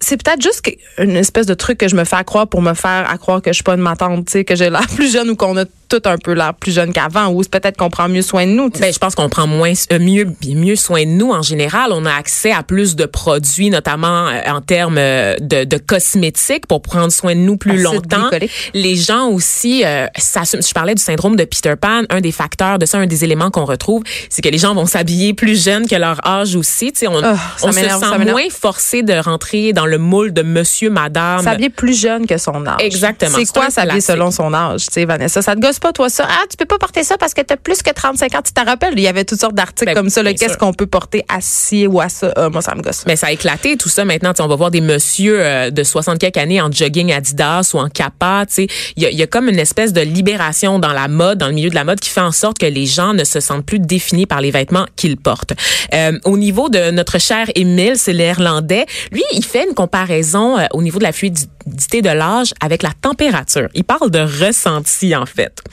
c'est 0.00 0.22
peut-être 0.22 0.40
juste 0.40 0.62
une 0.98 1.16
espèce 1.16 1.46
de 1.46 1.54
truc 1.54 1.78
que 1.78 1.88
je 1.88 1.96
me 1.96 2.04
fais 2.04 2.22
croire 2.24 2.46
pour 2.46 2.62
me 2.62 2.74
faire 2.74 3.04
à 3.10 3.18
croire 3.18 3.42
que 3.42 3.50
je 3.50 3.54
suis 3.54 3.62
pas 3.64 3.74
une 3.74 3.80
ma 3.80 3.96
tante, 3.96 4.26
tu 4.26 4.32
sais, 4.32 4.44
que 4.44 4.54
j'ai 4.54 4.70
l'air 4.70 4.86
plus 4.94 5.12
jeune 5.12 5.30
ou 5.30 5.36
qu'on 5.36 5.56
a 5.56 5.64
tout 5.88 6.00
un 6.06 6.16
peu 6.16 6.32
l'air 6.32 6.54
plus 6.54 6.72
jeune 6.72 6.92
qu'avant, 6.92 7.28
ou 7.32 7.42
c'est 7.42 7.50
peut-être 7.52 7.76
qu'on 7.76 7.90
prend 7.90 8.08
mieux 8.08 8.22
soin 8.22 8.46
de 8.46 8.52
nous. 8.52 8.70
Ben, 8.70 8.92
je 8.92 8.98
pense 8.98 9.14
qu'on 9.14 9.28
prend 9.28 9.46
moins 9.46 9.72
euh, 9.92 9.98
mieux 9.98 10.26
mieux 10.46 10.76
soin 10.76 11.04
de 11.04 11.10
nous 11.10 11.30
en 11.32 11.42
général. 11.42 11.90
On 11.92 12.06
a 12.06 12.14
accès 12.14 12.50
à 12.52 12.62
plus 12.62 12.96
de 12.96 13.04
produits, 13.04 13.68
notamment 13.70 14.28
euh, 14.28 14.40
en 14.46 14.60
termes 14.62 14.96
euh, 14.98 15.36
de, 15.40 15.64
de 15.64 15.76
cosmétiques 15.78 16.66
pour 16.66 16.80
prendre 16.80 17.12
soin 17.12 17.34
de 17.34 17.40
nous 17.40 17.56
plus 17.56 17.72
Acide 17.72 17.84
longtemps. 17.84 18.28
glycolique. 18.30 18.70
Les 18.74 18.96
gens 18.96 19.28
aussi, 19.28 19.84
s'assument- 20.16 20.62
je 20.66 20.72
parlais 20.72 20.94
du 20.94 21.02
syndrome 21.02 21.36
de 21.36 21.44
Peter 21.44 21.74
Pan. 21.78 22.02
Un 22.08 22.20
des 22.20 22.32
facteurs 22.32 22.78
de 22.78 22.86
ça, 22.86 22.98
un 22.98 23.06
des 23.06 23.24
éléments 23.24 23.50
qu'on 23.50 23.64
retrouve, 23.66 24.02
c'est 24.30 24.40
que 24.42 24.48
les 24.48 24.58
gens 24.58 24.74
vont 24.74 24.86
s'habiller 24.86 25.34
plus 25.34 25.62
jeunes 25.62 25.86
que 25.86 25.96
leur 25.96 26.26
âge 26.26 26.54
aussi. 26.56 26.92
Tu 26.92 27.00
sais, 27.00 27.08
on, 27.08 27.20
se 27.20 28.01
m'énerve. 28.10 28.30
moins 28.30 28.50
forcé 28.50 29.02
de 29.02 29.14
rentrer 29.14 29.72
dans 29.72 29.86
le 29.86 29.98
moule 29.98 30.32
de 30.32 30.42
Monsieur, 30.42 30.90
Madame. 30.90 31.42
S'habiller 31.42 31.70
plus 31.70 31.98
jeune 31.98 32.26
que 32.26 32.38
son 32.38 32.66
âge. 32.66 32.80
Exactement. 32.80 33.36
C'est 33.38 33.52
quoi 33.52 33.70
s'habiller 33.70 34.00
selon 34.00 34.30
son 34.30 34.52
âge, 34.54 34.86
tu 34.86 34.92
sais, 34.92 35.04
Vanessa? 35.04 35.42
Ça 35.42 35.54
te 35.54 35.60
gosse 35.60 35.78
pas, 35.78 35.92
toi, 35.92 36.08
ça? 36.08 36.26
Ah, 36.28 36.44
tu 36.50 36.56
peux 36.56 36.64
pas 36.66 36.78
porter 36.78 37.04
ça 37.04 37.16
parce 37.18 37.34
que 37.34 37.40
t'as 37.40 37.56
plus 37.56 37.82
que 37.82 37.90
35 37.90 38.34
ans. 38.34 38.42
Tu 38.44 38.52
te 38.52 38.64
rappelles, 38.64 38.94
il 38.96 39.02
y 39.02 39.08
avait 39.08 39.24
toutes 39.24 39.40
sortes 39.40 39.54
d'articles 39.54 39.86
Ben, 39.86 39.94
comme 39.94 40.10
ça, 40.10 40.22
Qu'est-ce 40.32 40.56
qu'on 40.56 40.72
peut 40.72 40.86
porter 40.86 41.24
à 41.28 41.40
ci 41.40 41.86
ou 41.86 42.00
à 42.00 42.08
ça? 42.08 42.32
Ah, 42.36 42.48
moi, 42.48 42.62
ça 42.62 42.74
me 42.74 42.82
gosse. 42.82 43.04
Mais 43.06 43.16
ça 43.16 43.28
a 43.28 43.32
éclaté 43.32 43.76
tout 43.76 43.88
ça 43.88 44.04
maintenant. 44.04 44.32
On 44.38 44.48
va 44.48 44.56
voir 44.56 44.70
des 44.70 44.80
messieurs 44.80 45.38
euh, 45.40 45.70
de 45.70 45.82
60 45.84 46.18
quelques 46.18 46.36
années 46.38 46.60
en 46.60 46.70
jogging 46.70 47.12
Adidas 47.12 47.70
ou 47.74 47.78
en 47.78 47.88
Kappa. 47.88 48.44
tu 48.48 48.54
sais. 48.54 48.66
Il 48.96 49.08
y 49.08 49.14
y 49.14 49.22
a 49.22 49.26
comme 49.26 49.48
une 49.48 49.58
espèce 49.58 49.92
de 49.92 50.00
libération 50.00 50.78
dans 50.78 50.92
la 50.92 51.08
mode, 51.08 51.38
dans 51.38 51.46
le 51.46 51.52
milieu 51.52 51.70
de 51.70 51.74
la 51.74 51.84
mode, 51.84 52.00
qui 52.00 52.10
fait 52.10 52.20
en 52.20 52.32
sorte 52.32 52.58
que 52.58 52.66
les 52.66 52.86
gens 52.86 53.14
ne 53.14 53.24
se 53.24 53.40
sentent 53.40 53.64
plus 53.64 53.78
définis 53.78 54.26
par 54.26 54.40
les 54.40 54.50
vêtements 54.50 54.86
qu'ils 54.96 55.16
portent. 55.16 55.52
Euh, 55.94 56.18
au 56.24 56.36
niveau 56.36 56.68
de 56.68 56.90
notre 56.90 57.18
cher 57.20 57.48
Émile, 57.54 57.91
c'est 57.96 58.12
l'Irlandais. 58.12 58.86
Lui, 59.10 59.22
il 59.32 59.44
fait 59.44 59.66
une 59.68 59.74
comparaison 59.74 60.58
euh, 60.58 60.66
au 60.72 60.82
niveau 60.82 60.98
de 60.98 61.04
la 61.04 61.12
fluidité 61.62 62.02
de 62.02 62.10
l'âge 62.10 62.52
avec 62.60 62.82
la 62.82 62.90
température. 63.00 63.68
Il 63.74 63.84
parle 63.84 64.10
de 64.10 64.20
ressenti 64.20 65.14
en 65.16 65.26
fait. 65.26 65.60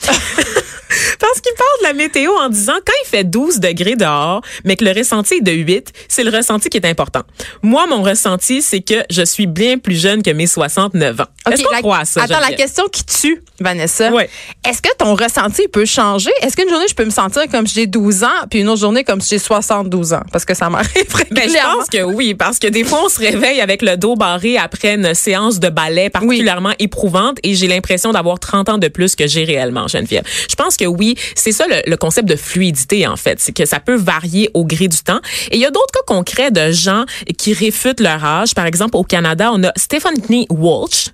Parce 1.20 1.40
qu'il 1.40 1.52
parle 1.54 1.68
de 1.80 1.84
la 1.84 1.92
météo 1.92 2.32
en 2.32 2.48
disant 2.48 2.74
quand 2.84 2.92
il 3.04 3.08
fait 3.08 3.22
12 3.24 3.60
degrés 3.60 3.94
dehors, 3.94 4.42
mais 4.64 4.74
que 4.76 4.84
le 4.84 4.92
ressenti 4.92 5.34
est 5.34 5.40
de 5.40 5.52
8, 5.52 5.92
c'est 6.08 6.24
le 6.24 6.30
ressenti 6.36 6.68
qui 6.68 6.78
est 6.78 6.86
important. 6.86 7.22
Moi, 7.62 7.86
mon 7.86 8.02
ressenti, 8.02 8.60
c'est 8.60 8.80
que 8.80 9.04
je 9.08 9.22
suis 9.24 9.46
bien 9.46 9.78
plus 9.78 9.94
jeune 10.00 10.22
que 10.22 10.30
mes 10.30 10.46
69 10.48 11.20
ans. 11.20 11.24
Est-ce 11.50 11.62
qu'on 11.62 11.72
la- 11.72 11.78
croit 11.80 11.98
à 11.98 12.04
ça? 12.04 12.22
Attends, 12.24 12.40
la 12.40 12.52
question 12.56 12.88
qui 12.88 13.04
tue, 13.04 13.42
Vanessa. 13.60 14.10
Ouais. 14.10 14.28
Est-ce 14.68 14.82
que 14.82 14.88
ton 14.98 15.14
ressenti 15.14 15.68
peut 15.68 15.84
changer? 15.84 16.30
Est-ce 16.42 16.56
qu'une 16.56 16.68
journée, 16.68 16.86
je 16.88 16.94
peux 16.94 17.04
me 17.04 17.10
sentir 17.10 17.42
comme 17.50 17.66
si 17.68 17.74
j'ai 17.74 17.86
12 17.86 18.24
ans, 18.24 18.28
puis 18.50 18.60
une 18.60 18.68
autre 18.68 18.80
journée 18.80 19.04
comme 19.04 19.20
si 19.20 19.30
j'ai 19.30 19.38
72 19.38 20.12
ans? 20.14 20.22
Parce 20.32 20.44
que 20.44 20.54
ça 20.54 20.68
m'arrive 20.70 20.90
Ben, 21.30 21.48
je 21.48 21.76
pense 21.76 21.88
que 21.88 22.02
oui, 22.02 22.34
parce 22.34 22.58
que 22.58 22.66
des 22.66 22.82
fois, 22.82 23.02
on 23.04 23.08
se 23.08 23.20
réveille 23.20 23.60
avec 23.60 23.82
le 23.82 23.96
dos 23.96 24.16
barré 24.16 24.58
après 24.58 24.94
une 24.94 25.14
séance 25.14 25.60
de 25.60 25.68
ballet 25.80 26.10
particulièrement 26.10 26.72
éprouvante 26.78 27.38
et 27.42 27.54
j'ai 27.54 27.68
l'impression 27.68 28.12
d'avoir 28.12 28.38
30 28.38 28.68
ans 28.68 28.78
de 28.78 28.88
plus 28.88 29.16
que 29.16 29.26
j'ai 29.26 29.44
réellement, 29.44 29.88
Geneviève. 29.88 30.24
Je 30.48 30.54
pense 30.54 30.76
que 30.76 30.84
oui, 30.84 31.16
c'est 31.34 31.52
ça 31.52 31.66
le, 31.68 31.82
le 31.86 31.96
concept 31.96 32.28
de 32.28 32.36
fluidité, 32.36 33.06
en 33.06 33.16
fait. 33.16 33.40
C'est 33.40 33.52
que 33.52 33.64
ça 33.64 33.80
peut 33.80 33.96
varier 33.96 34.50
au 34.54 34.64
gré 34.64 34.88
du 34.88 34.98
temps. 34.98 35.20
Et 35.50 35.56
il 35.56 35.60
y 35.60 35.66
a 35.66 35.70
d'autres 35.70 35.92
cas 35.92 36.00
concrets 36.06 36.50
de 36.50 36.70
gens 36.70 37.04
qui 37.38 37.52
réfutent 37.52 38.00
leur 38.00 38.24
âge. 38.24 38.54
Par 38.54 38.66
exemple, 38.66 38.96
au 38.96 39.04
Canada, 39.04 39.50
on 39.52 39.62
a 39.64 39.72
Stephanie 39.76 40.46
Walsh, 40.50 41.08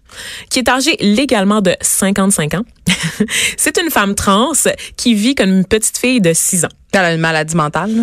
qui 0.51 0.61
est 0.61 0.69
âgée 0.69 0.97
légalement 1.01 1.61
de 1.61 1.77
55 1.81 2.55
ans. 2.55 2.65
c'est 3.57 3.79
une 3.79 3.91
femme 3.91 4.15
trans 4.15 4.53
qui 4.97 5.15
vit 5.15 5.35
comme 5.35 5.51
une 5.51 5.65
petite 5.65 5.99
fille 5.99 6.21
de 6.21 6.33
6 6.33 6.65
ans. 6.65 6.69
Elle 6.93 7.05
a 7.05 7.13
une 7.13 7.21
maladie 7.21 7.57
mentale. 7.57 7.95
là? 7.95 8.03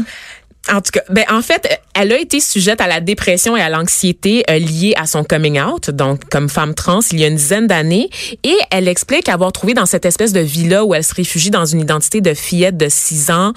En 0.72 0.79
tout 0.79 0.91
cas, 0.91 1.01
ben 1.10 1.25
en 1.29 1.41
fait, 1.41 1.82
elle 1.93 2.13
a 2.13 2.17
été 2.17 2.39
sujette 2.39 2.79
à 2.79 2.88
la 2.88 3.01
dépression 3.01 3.58
et 3.58 3.62
à 3.62 3.70
l'anxiété 3.70 4.46
euh, 4.50 4.60
liée 4.60 4.93
à 4.96 5.05
son 5.05 5.25
coming 5.25 5.60
out, 5.60 5.89
donc 5.89 6.29
comme 6.29 6.48
femme 6.48 6.74
trans 6.74 7.01
il 7.12 7.20
y 7.20 7.25
a 7.25 7.27
une 7.27 7.36
dizaine 7.36 7.67
d'années, 7.67 8.10
et 8.43 8.55
elle 8.72 8.88
explique 8.88 9.27
avoir 9.27 9.51
trouvé 9.51 9.74
dans 9.74 9.86
cette 9.86 10.05
espèce 10.05 10.32
de 10.32 10.39
vie-là 10.39 10.86
où 10.86 10.96
elle 10.96 11.03
se 11.03 11.13
réfugie 11.13 11.51
dans 11.51 11.65
une 11.65 11.82
identité 11.82 12.22
de 12.22 12.34
fillette 12.34 12.77
de 12.77 12.88
6 12.89 13.32
ans, 13.32 13.53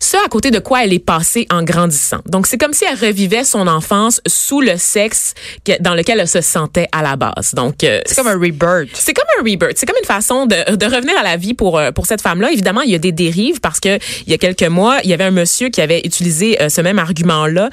ce 0.00 0.16
à 0.24 0.28
côté 0.28 0.50
de 0.50 0.58
quoi 0.58 0.84
elle 0.84 0.92
est 0.92 0.98
passée 0.98 1.46
en 1.50 1.62
grandissant. 1.62 2.20
Donc, 2.26 2.46
c'est 2.46 2.58
comme 2.58 2.72
si 2.72 2.84
elle 2.84 2.98
revivait 2.98 3.44
son 3.44 3.66
enfance 3.66 4.20
sous 4.26 4.60
le 4.60 4.76
sexe 4.76 5.34
dans 5.80 5.94
lequel 5.94 6.20
elle 6.20 6.28
se 6.28 6.40
sentait 6.40 6.88
à 6.92 7.02
la 7.02 7.16
base. 7.16 7.54
Donc, 7.54 7.84
euh, 7.84 8.00
c'est 8.06 8.16
comme 8.16 8.28
un 8.28 8.38
rebirth. 8.38 8.90
C'est 8.94 9.14
comme 9.14 9.26
un 9.38 9.42
rebirth. 9.42 9.74
C'est 9.76 9.86
comme 9.86 9.96
une 10.00 10.06
façon 10.06 10.46
de, 10.46 10.76
de 10.76 10.86
revenir 10.86 11.18
à 11.18 11.22
la 11.22 11.36
vie 11.36 11.54
pour 11.54 11.78
euh, 11.78 11.90
pour 11.90 12.06
cette 12.06 12.20
femme-là. 12.20 12.50
Évidemment, 12.52 12.82
il 12.82 12.90
y 12.90 12.94
a 12.94 12.98
des 12.98 13.12
dérives 13.12 13.60
parce 13.60 13.80
que 13.80 13.98
il 14.26 14.30
y 14.30 14.34
a 14.34 14.38
quelques 14.38 14.62
mois, 14.62 14.98
il 15.04 15.10
y 15.10 15.14
avait 15.14 15.24
un 15.24 15.30
monsieur 15.30 15.68
qui 15.68 15.80
avait 15.80 16.00
utilisé 16.04 16.60
euh, 16.60 16.68
ce 16.68 16.80
même 16.80 16.98
argument-là 16.98 17.70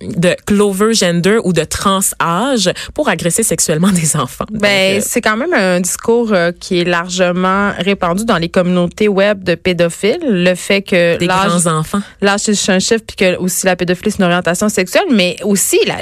de 0.00 0.36
clover 0.46 0.94
gender 0.94 1.38
ou 1.44 1.52
de 1.52 1.64
trans 1.64 2.00
âge 2.22 2.70
pour 2.94 3.08
agresser 3.08 3.42
sexuellement 3.42 3.90
des 3.90 4.16
enfants. 4.16 4.44
Ben, 4.50 5.00
c'est 5.00 5.20
quand 5.20 5.36
même 5.36 5.52
un 5.52 5.80
discours 5.80 6.32
qui 6.60 6.80
est 6.80 6.84
largement 6.84 7.72
répandu 7.78 8.24
dans 8.24 8.38
les 8.38 8.48
communautés 8.48 9.08
web 9.08 9.42
de 9.42 9.54
pédophiles. 9.54 10.18
Le 10.22 10.54
fait 10.54 10.82
que 10.82 11.16
des 11.26 11.34
grands 11.34 11.66
enfants. 11.78 12.00
L'âge, 12.20 12.40
c'est 12.40 12.72
un 12.72 12.78
chiffre, 12.78 13.04
puis 13.06 13.16
que 13.16 13.36
aussi 13.36 13.66
la 13.66 13.76
pédophilie, 13.76 14.10
c'est 14.10 14.18
une 14.18 14.24
orientation 14.24 14.68
sexuelle, 14.68 15.06
mais 15.10 15.36
aussi, 15.42 15.78
la, 15.86 15.96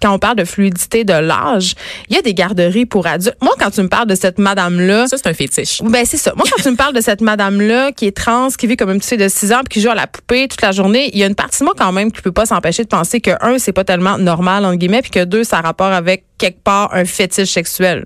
quand 0.00 0.12
on 0.12 0.18
parle 0.18 0.36
de 0.36 0.44
fluidité 0.44 1.04
de 1.04 1.12
l'âge, 1.12 1.74
il 2.08 2.16
y 2.16 2.18
a 2.18 2.22
des 2.22 2.34
garderies 2.34 2.86
pour 2.86 3.06
adultes. 3.06 3.36
Moi, 3.40 3.54
quand 3.58 3.70
tu 3.70 3.82
me 3.82 3.88
parles 3.88 4.08
de 4.08 4.14
cette 4.14 4.38
madame-là... 4.38 5.06
Ça, 5.08 5.16
c'est 5.16 5.28
un 5.28 5.34
fétiche. 5.34 5.82
Ben, 5.82 6.04
c'est 6.04 6.16
ça. 6.16 6.32
Moi, 6.36 6.44
quand 6.50 6.62
tu 6.62 6.70
me 6.70 6.76
parles 6.76 6.94
de 6.94 7.00
cette 7.00 7.20
madame-là 7.20 7.92
qui 7.92 8.06
est 8.06 8.16
trans, 8.16 8.48
qui 8.48 8.66
vit 8.66 8.76
comme 8.76 8.90
une 8.90 8.98
petite 8.98 9.10
fille 9.10 9.18
de 9.18 9.28
6 9.28 9.52
ans, 9.52 9.60
puis 9.64 9.74
qui 9.74 9.80
joue 9.80 9.90
à 9.90 9.94
la 9.94 10.06
poupée 10.06 10.48
toute 10.48 10.62
la 10.62 10.72
journée, 10.72 11.10
il 11.12 11.18
y 11.18 11.24
a 11.24 11.26
une 11.26 11.34
partie 11.34 11.60
de 11.60 11.64
moi 11.64 11.74
quand 11.76 11.92
même 11.92 12.12
qui 12.12 12.22
peut 12.22 12.32
pas 12.32 12.46
s'empêcher 12.46 12.84
de 12.84 12.88
penser 12.88 13.20
que, 13.20 13.30
un, 13.40 13.58
c'est 13.58 13.72
pas 13.72 13.84
tellement 13.84 14.18
normal, 14.18 14.64
entre 14.64 14.76
guillemets, 14.76 15.02
puis 15.02 15.10
que 15.10 15.24
deux, 15.24 15.44
ça 15.44 15.58
a 15.58 15.60
rapport 15.62 15.86
avec 15.86 16.24
quelque 16.38 16.62
part 16.62 16.92
un 16.92 17.04
fétiche 17.04 17.50
sexuel. 17.50 18.04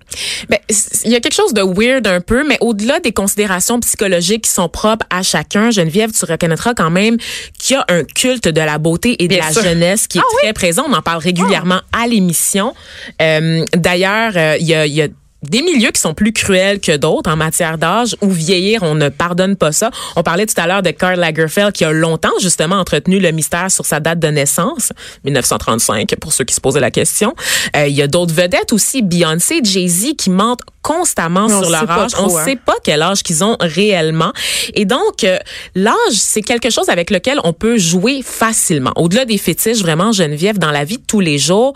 Ben, 0.48 0.58
il 1.04 1.10
y 1.10 1.16
a 1.16 1.20
quelque 1.20 1.34
chose 1.34 1.52
de 1.52 1.62
weird 1.62 2.06
un 2.06 2.20
peu, 2.20 2.46
mais 2.46 2.58
au-delà 2.60 3.00
des 3.00 3.12
considérations 3.12 3.80
psychologiques 3.80 4.44
qui 4.44 4.50
sont 4.50 4.68
propres 4.68 5.06
à 5.10 5.22
chacun, 5.22 5.70
Geneviève, 5.70 6.12
tu 6.12 6.24
reconnaîtras 6.24 6.74
quand 6.74 6.90
même 6.90 7.16
qu'il 7.58 7.76
y 7.76 7.78
a 7.78 7.84
un 7.88 8.04
culte 8.04 8.48
de 8.48 8.60
la 8.60 8.78
beauté 8.78 9.22
et 9.22 9.28
de 9.28 9.36
la 9.36 9.50
jeunesse 9.50 10.06
qui 10.06 10.18
est 10.18 10.22
ah 10.24 10.36
très 10.42 10.52
présent. 10.52 10.84
On 10.88 10.92
en 10.92 11.02
parle 11.02 11.18
régulièrement 11.18 11.79
à 11.92 12.06
l'émission. 12.06 12.74
Euh, 13.20 13.64
D'ailleurs, 13.74 14.32
euh, 14.36 14.56
il 14.60 14.66
y 14.66 14.74
a, 14.74 14.86
y 14.86 15.02
a 15.02 15.08
des 15.42 15.62
milieux 15.62 15.90
qui 15.90 16.00
sont 16.00 16.14
plus 16.14 16.32
cruels 16.32 16.80
que 16.80 16.96
d'autres 16.96 17.30
en 17.30 17.36
matière 17.36 17.78
d'âge 17.78 18.16
ou 18.20 18.30
vieillir, 18.30 18.82
on 18.82 18.94
ne 18.94 19.08
pardonne 19.08 19.56
pas 19.56 19.72
ça. 19.72 19.90
On 20.16 20.22
parlait 20.22 20.46
tout 20.46 20.60
à 20.60 20.66
l'heure 20.66 20.82
de 20.82 20.90
Karl 20.90 21.18
Lagerfeld 21.18 21.72
qui 21.72 21.84
a 21.84 21.92
longtemps 21.92 22.28
justement 22.40 22.76
entretenu 22.76 23.18
le 23.18 23.30
mystère 23.32 23.70
sur 23.70 23.86
sa 23.86 24.00
date 24.00 24.18
de 24.18 24.28
naissance, 24.28 24.92
1935 25.24 26.16
pour 26.20 26.32
ceux 26.32 26.44
qui 26.44 26.54
se 26.54 26.60
posaient 26.60 26.80
la 26.80 26.90
question. 26.90 27.34
Euh, 27.76 27.86
il 27.88 27.94
y 27.94 28.02
a 28.02 28.06
d'autres 28.06 28.34
vedettes 28.34 28.72
aussi, 28.72 29.02
Beyoncé, 29.02 29.60
Jay-Z 29.62 30.14
qui 30.16 30.30
mentent 30.30 30.62
constamment 30.82 31.48
sur 31.48 31.70
leur 31.70 31.90
âge. 31.90 32.12
on 32.18 32.28
ne 32.28 32.38
hein. 32.38 32.44
sait 32.44 32.56
pas 32.56 32.74
quel 32.82 33.02
âge 33.02 33.22
qu'ils 33.22 33.44
ont 33.44 33.56
réellement. 33.60 34.32
Et 34.74 34.84
donc 34.84 35.24
euh, 35.24 35.38
l'âge, 35.74 35.94
c'est 36.12 36.42
quelque 36.42 36.70
chose 36.70 36.88
avec 36.88 37.10
lequel 37.10 37.38
on 37.44 37.52
peut 37.52 37.78
jouer 37.78 38.22
facilement. 38.24 38.92
Au-delà 38.96 39.24
des 39.24 39.38
fétiches 39.38 39.80
vraiment 39.80 40.12
Geneviève 40.12 40.58
dans 40.58 40.70
la 40.70 40.84
vie 40.84 40.98
de 40.98 41.04
tous 41.06 41.20
les 41.20 41.38
jours, 41.38 41.74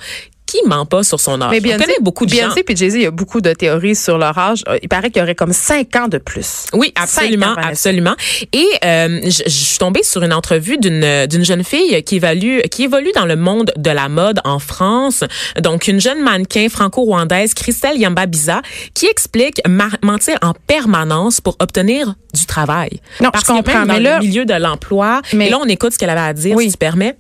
qui 0.55 0.69
ment 0.69 0.87
pas 0.87 1.03
sur 1.03 1.21
son 1.21 1.41
âge? 1.41 1.51
Mais 1.51 1.61
Beyoncé, 1.61 1.83
On 1.83 1.87
connaît 1.87 1.99
beaucoup 2.01 2.27
de 2.27 2.31
Beyoncé 2.31 2.65
et 2.67 2.77
Jay-Z, 2.77 2.95
il 2.95 3.03
y 3.03 3.07
a 3.07 3.11
beaucoup 3.11 3.41
de 3.41 3.53
théories 3.53 3.97
sur 3.97 4.19
leur 4.19 4.37
âge. 4.39 4.63
Euh, 4.69 4.79
il 4.83 4.89
paraît 4.89 5.11
qu'il 5.11 5.21
y 5.21 5.23
aurait 5.23 5.35
comme 5.35 5.53
cinq 5.53 5.97
ans 5.97 6.09
de 6.09 6.19
plus. 6.19 6.67
Oui, 6.73 6.93
absolument, 6.95 7.55
absolument. 7.57 8.15
Et 8.53 8.67
euh, 8.85 9.21
je, 9.25 9.49
suis 9.49 9.79
tombée 9.79 10.03
sur 10.03 10.23
une 10.23 10.33
entrevue 10.33 10.79
d'une 10.79 11.27
d'une 11.27 11.45
jeune 11.45 11.65
fille 11.65 12.03
qui 12.05 12.17
évolue 12.17 12.63
qui 12.71 12.85
évolue 12.85 13.13
dans 13.15 13.27
le 13.27 13.37
monde 13.37 13.73
de 13.77 13.91
la 13.91 14.09
mode 14.09 14.41
en 14.45 14.59
France. 14.59 15.25
Donc 15.61 15.89
une 15.89 16.01
jeune 16.01 16.23
mannequin 16.23 16.69
franco-rwandaise, 16.69 17.55
Christelle 17.55 17.99
Yambabiza, 17.99 18.63
qui 18.95 19.07
explique 19.07 19.61
mentir 20.03 20.39
en 20.43 20.53
permanence 20.67 21.41
pour 21.41 21.57
obtenir 21.61 22.15
du 22.35 22.47
travail. 22.47 23.01
Non, 23.21 23.31
Parce 23.31 23.47
je 23.47 23.53
comprends, 23.53 23.87
dans 23.87 23.95
mais 23.95 24.01
le 24.01 24.19
milieu 24.21 24.45
de 24.45 24.55
l'emploi. 24.55 25.23
Mais 25.33 25.49
là, 25.49 25.59
on 25.61 25.67
écoute 25.67 25.93
ce 25.93 25.99
qu'elle 25.99 26.11
avait 26.11 26.21
à 26.21 26.33
dire, 26.33 26.59
si 26.59 26.71
tu 26.71 26.77
permets. 26.77 27.17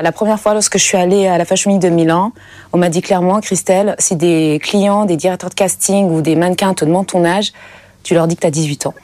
La 0.00 0.12
première 0.12 0.38
fois, 0.38 0.52
lorsque 0.52 0.78
je 0.78 0.84
suis 0.84 0.96
allée 0.96 1.26
à 1.26 1.38
la 1.38 1.44
Fashion 1.44 1.72
Week 1.72 1.80
de 1.80 1.88
Milan, 1.88 2.30
on 2.72 2.78
m'a 2.78 2.88
dit 2.88 3.02
clairement, 3.02 3.40
Christelle, 3.40 3.96
si 3.98 4.14
des 4.14 4.60
clients, 4.62 5.06
des 5.06 5.16
directeurs 5.16 5.50
de 5.50 5.56
casting 5.56 6.08
ou 6.08 6.20
des 6.20 6.36
mannequins 6.36 6.72
te 6.72 6.84
demandent 6.84 7.08
ton 7.08 7.24
âge, 7.24 7.52
tu 8.04 8.14
leur 8.14 8.28
dis 8.28 8.36
que 8.36 8.42
tu 8.42 8.46
as 8.46 8.52
18 8.52 8.86
ans. 8.86 8.94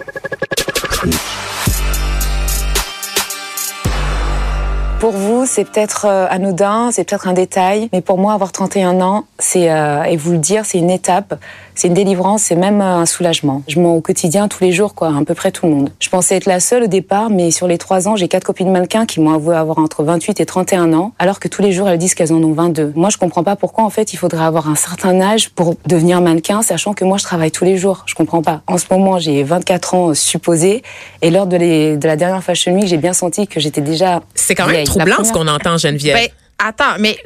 Pour 5.00 5.10
vous, 5.10 5.46
c'est 5.46 5.64
peut-être 5.64 6.06
euh, 6.06 6.28
anodin, 6.30 6.90
c'est 6.92 7.02
peut-être 7.02 7.26
un 7.26 7.32
détail, 7.32 7.88
mais 7.92 8.00
pour 8.00 8.16
moi, 8.16 8.32
avoir 8.32 8.52
31 8.52 9.00
ans, 9.00 9.24
c'est 9.40 9.72
euh, 9.72 10.04
et 10.04 10.16
vous 10.16 10.30
le 10.30 10.38
dire, 10.38 10.64
c'est 10.64 10.78
une 10.78 10.90
étape 10.90 11.34
c'est 11.74 11.88
une 11.88 11.94
délivrance, 11.94 12.42
c'est 12.42 12.54
même 12.54 12.80
un 12.80 13.06
soulagement. 13.06 13.62
Je 13.68 13.80
mens 13.80 13.94
au 13.94 14.00
quotidien 14.00 14.48
tous 14.48 14.62
les 14.62 14.72
jours, 14.72 14.94
quoi, 14.94 15.08
à 15.08 15.24
peu 15.24 15.34
près 15.34 15.50
tout 15.50 15.66
le 15.66 15.72
monde. 15.72 15.90
Je 16.00 16.08
pensais 16.08 16.36
être 16.36 16.46
la 16.46 16.60
seule 16.60 16.84
au 16.84 16.86
départ, 16.86 17.30
mais 17.30 17.50
sur 17.50 17.66
les 17.66 17.78
trois 17.78 18.08
ans, 18.08 18.16
j'ai 18.16 18.28
quatre 18.28 18.44
copines 18.44 18.70
mannequins 18.70 19.06
qui 19.06 19.20
m'ont 19.20 19.34
avoué 19.34 19.56
avoir 19.56 19.78
entre 19.78 20.04
28 20.04 20.40
et 20.40 20.46
31 20.46 20.92
ans, 20.92 21.12
alors 21.18 21.40
que 21.40 21.48
tous 21.48 21.62
les 21.62 21.72
jours, 21.72 21.88
elles 21.88 21.98
disent 21.98 22.14
qu'elles 22.14 22.32
en 22.32 22.42
ont 22.42 22.52
22. 22.52 22.92
Moi, 22.94 23.10
je 23.10 23.18
comprends 23.18 23.42
pas 23.42 23.56
pourquoi, 23.56 23.84
en 23.84 23.90
fait, 23.90 24.12
il 24.12 24.16
faudrait 24.16 24.44
avoir 24.44 24.68
un 24.68 24.76
certain 24.76 25.20
âge 25.20 25.50
pour 25.50 25.74
devenir 25.86 26.20
mannequin, 26.20 26.62
sachant 26.62 26.94
que 26.94 27.04
moi, 27.04 27.18
je 27.18 27.24
travaille 27.24 27.50
tous 27.50 27.64
les 27.64 27.76
jours. 27.76 28.04
Je 28.06 28.14
comprends 28.14 28.42
pas. 28.42 28.62
En 28.66 28.78
ce 28.78 28.86
moment, 28.90 29.18
j'ai 29.18 29.42
24 29.42 29.94
ans 29.94 30.14
supposé, 30.14 30.82
et 31.22 31.30
lors 31.30 31.46
de, 31.46 31.96
de 31.96 32.06
la 32.06 32.16
dernière 32.16 32.42
Fashion 32.42 32.72
Week, 32.72 32.86
j'ai 32.86 32.98
bien 32.98 33.12
senti 33.12 33.46
que 33.46 33.60
j'étais 33.60 33.80
déjà. 33.80 34.22
C'est 34.34 34.54
quand 34.54 34.66
même 34.66 34.84
troublant 34.84 35.24
ce 35.24 35.32
qu'on 35.32 35.48
entend, 35.48 35.76
Geneviève. 35.78 36.16
Ben, 36.16 36.28
attends, 36.58 36.98
mais 36.98 37.16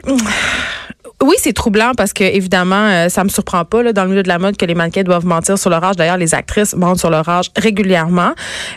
oui, 1.22 1.34
c'est 1.38 1.52
troublant 1.52 1.92
parce 1.96 2.12
que 2.12 2.24
évidemment, 2.24 2.88
euh, 2.88 3.08
ça 3.08 3.24
me 3.24 3.28
surprend 3.28 3.64
pas 3.64 3.82
là, 3.82 3.92
dans 3.92 4.04
le 4.04 4.10
milieu 4.10 4.22
de 4.22 4.28
la 4.28 4.38
mode 4.38 4.56
que 4.56 4.64
les 4.64 4.74
mannequins 4.74 5.02
doivent 5.02 5.26
mentir 5.26 5.58
sur 5.58 5.70
leur 5.70 5.82
âge. 5.82 5.96
D'ailleurs, 5.96 6.16
les 6.16 6.34
actrices 6.34 6.74
mentent 6.74 6.98
sur 6.98 7.10
leur 7.10 7.28
âge 7.28 7.50
régulièrement. 7.56 8.32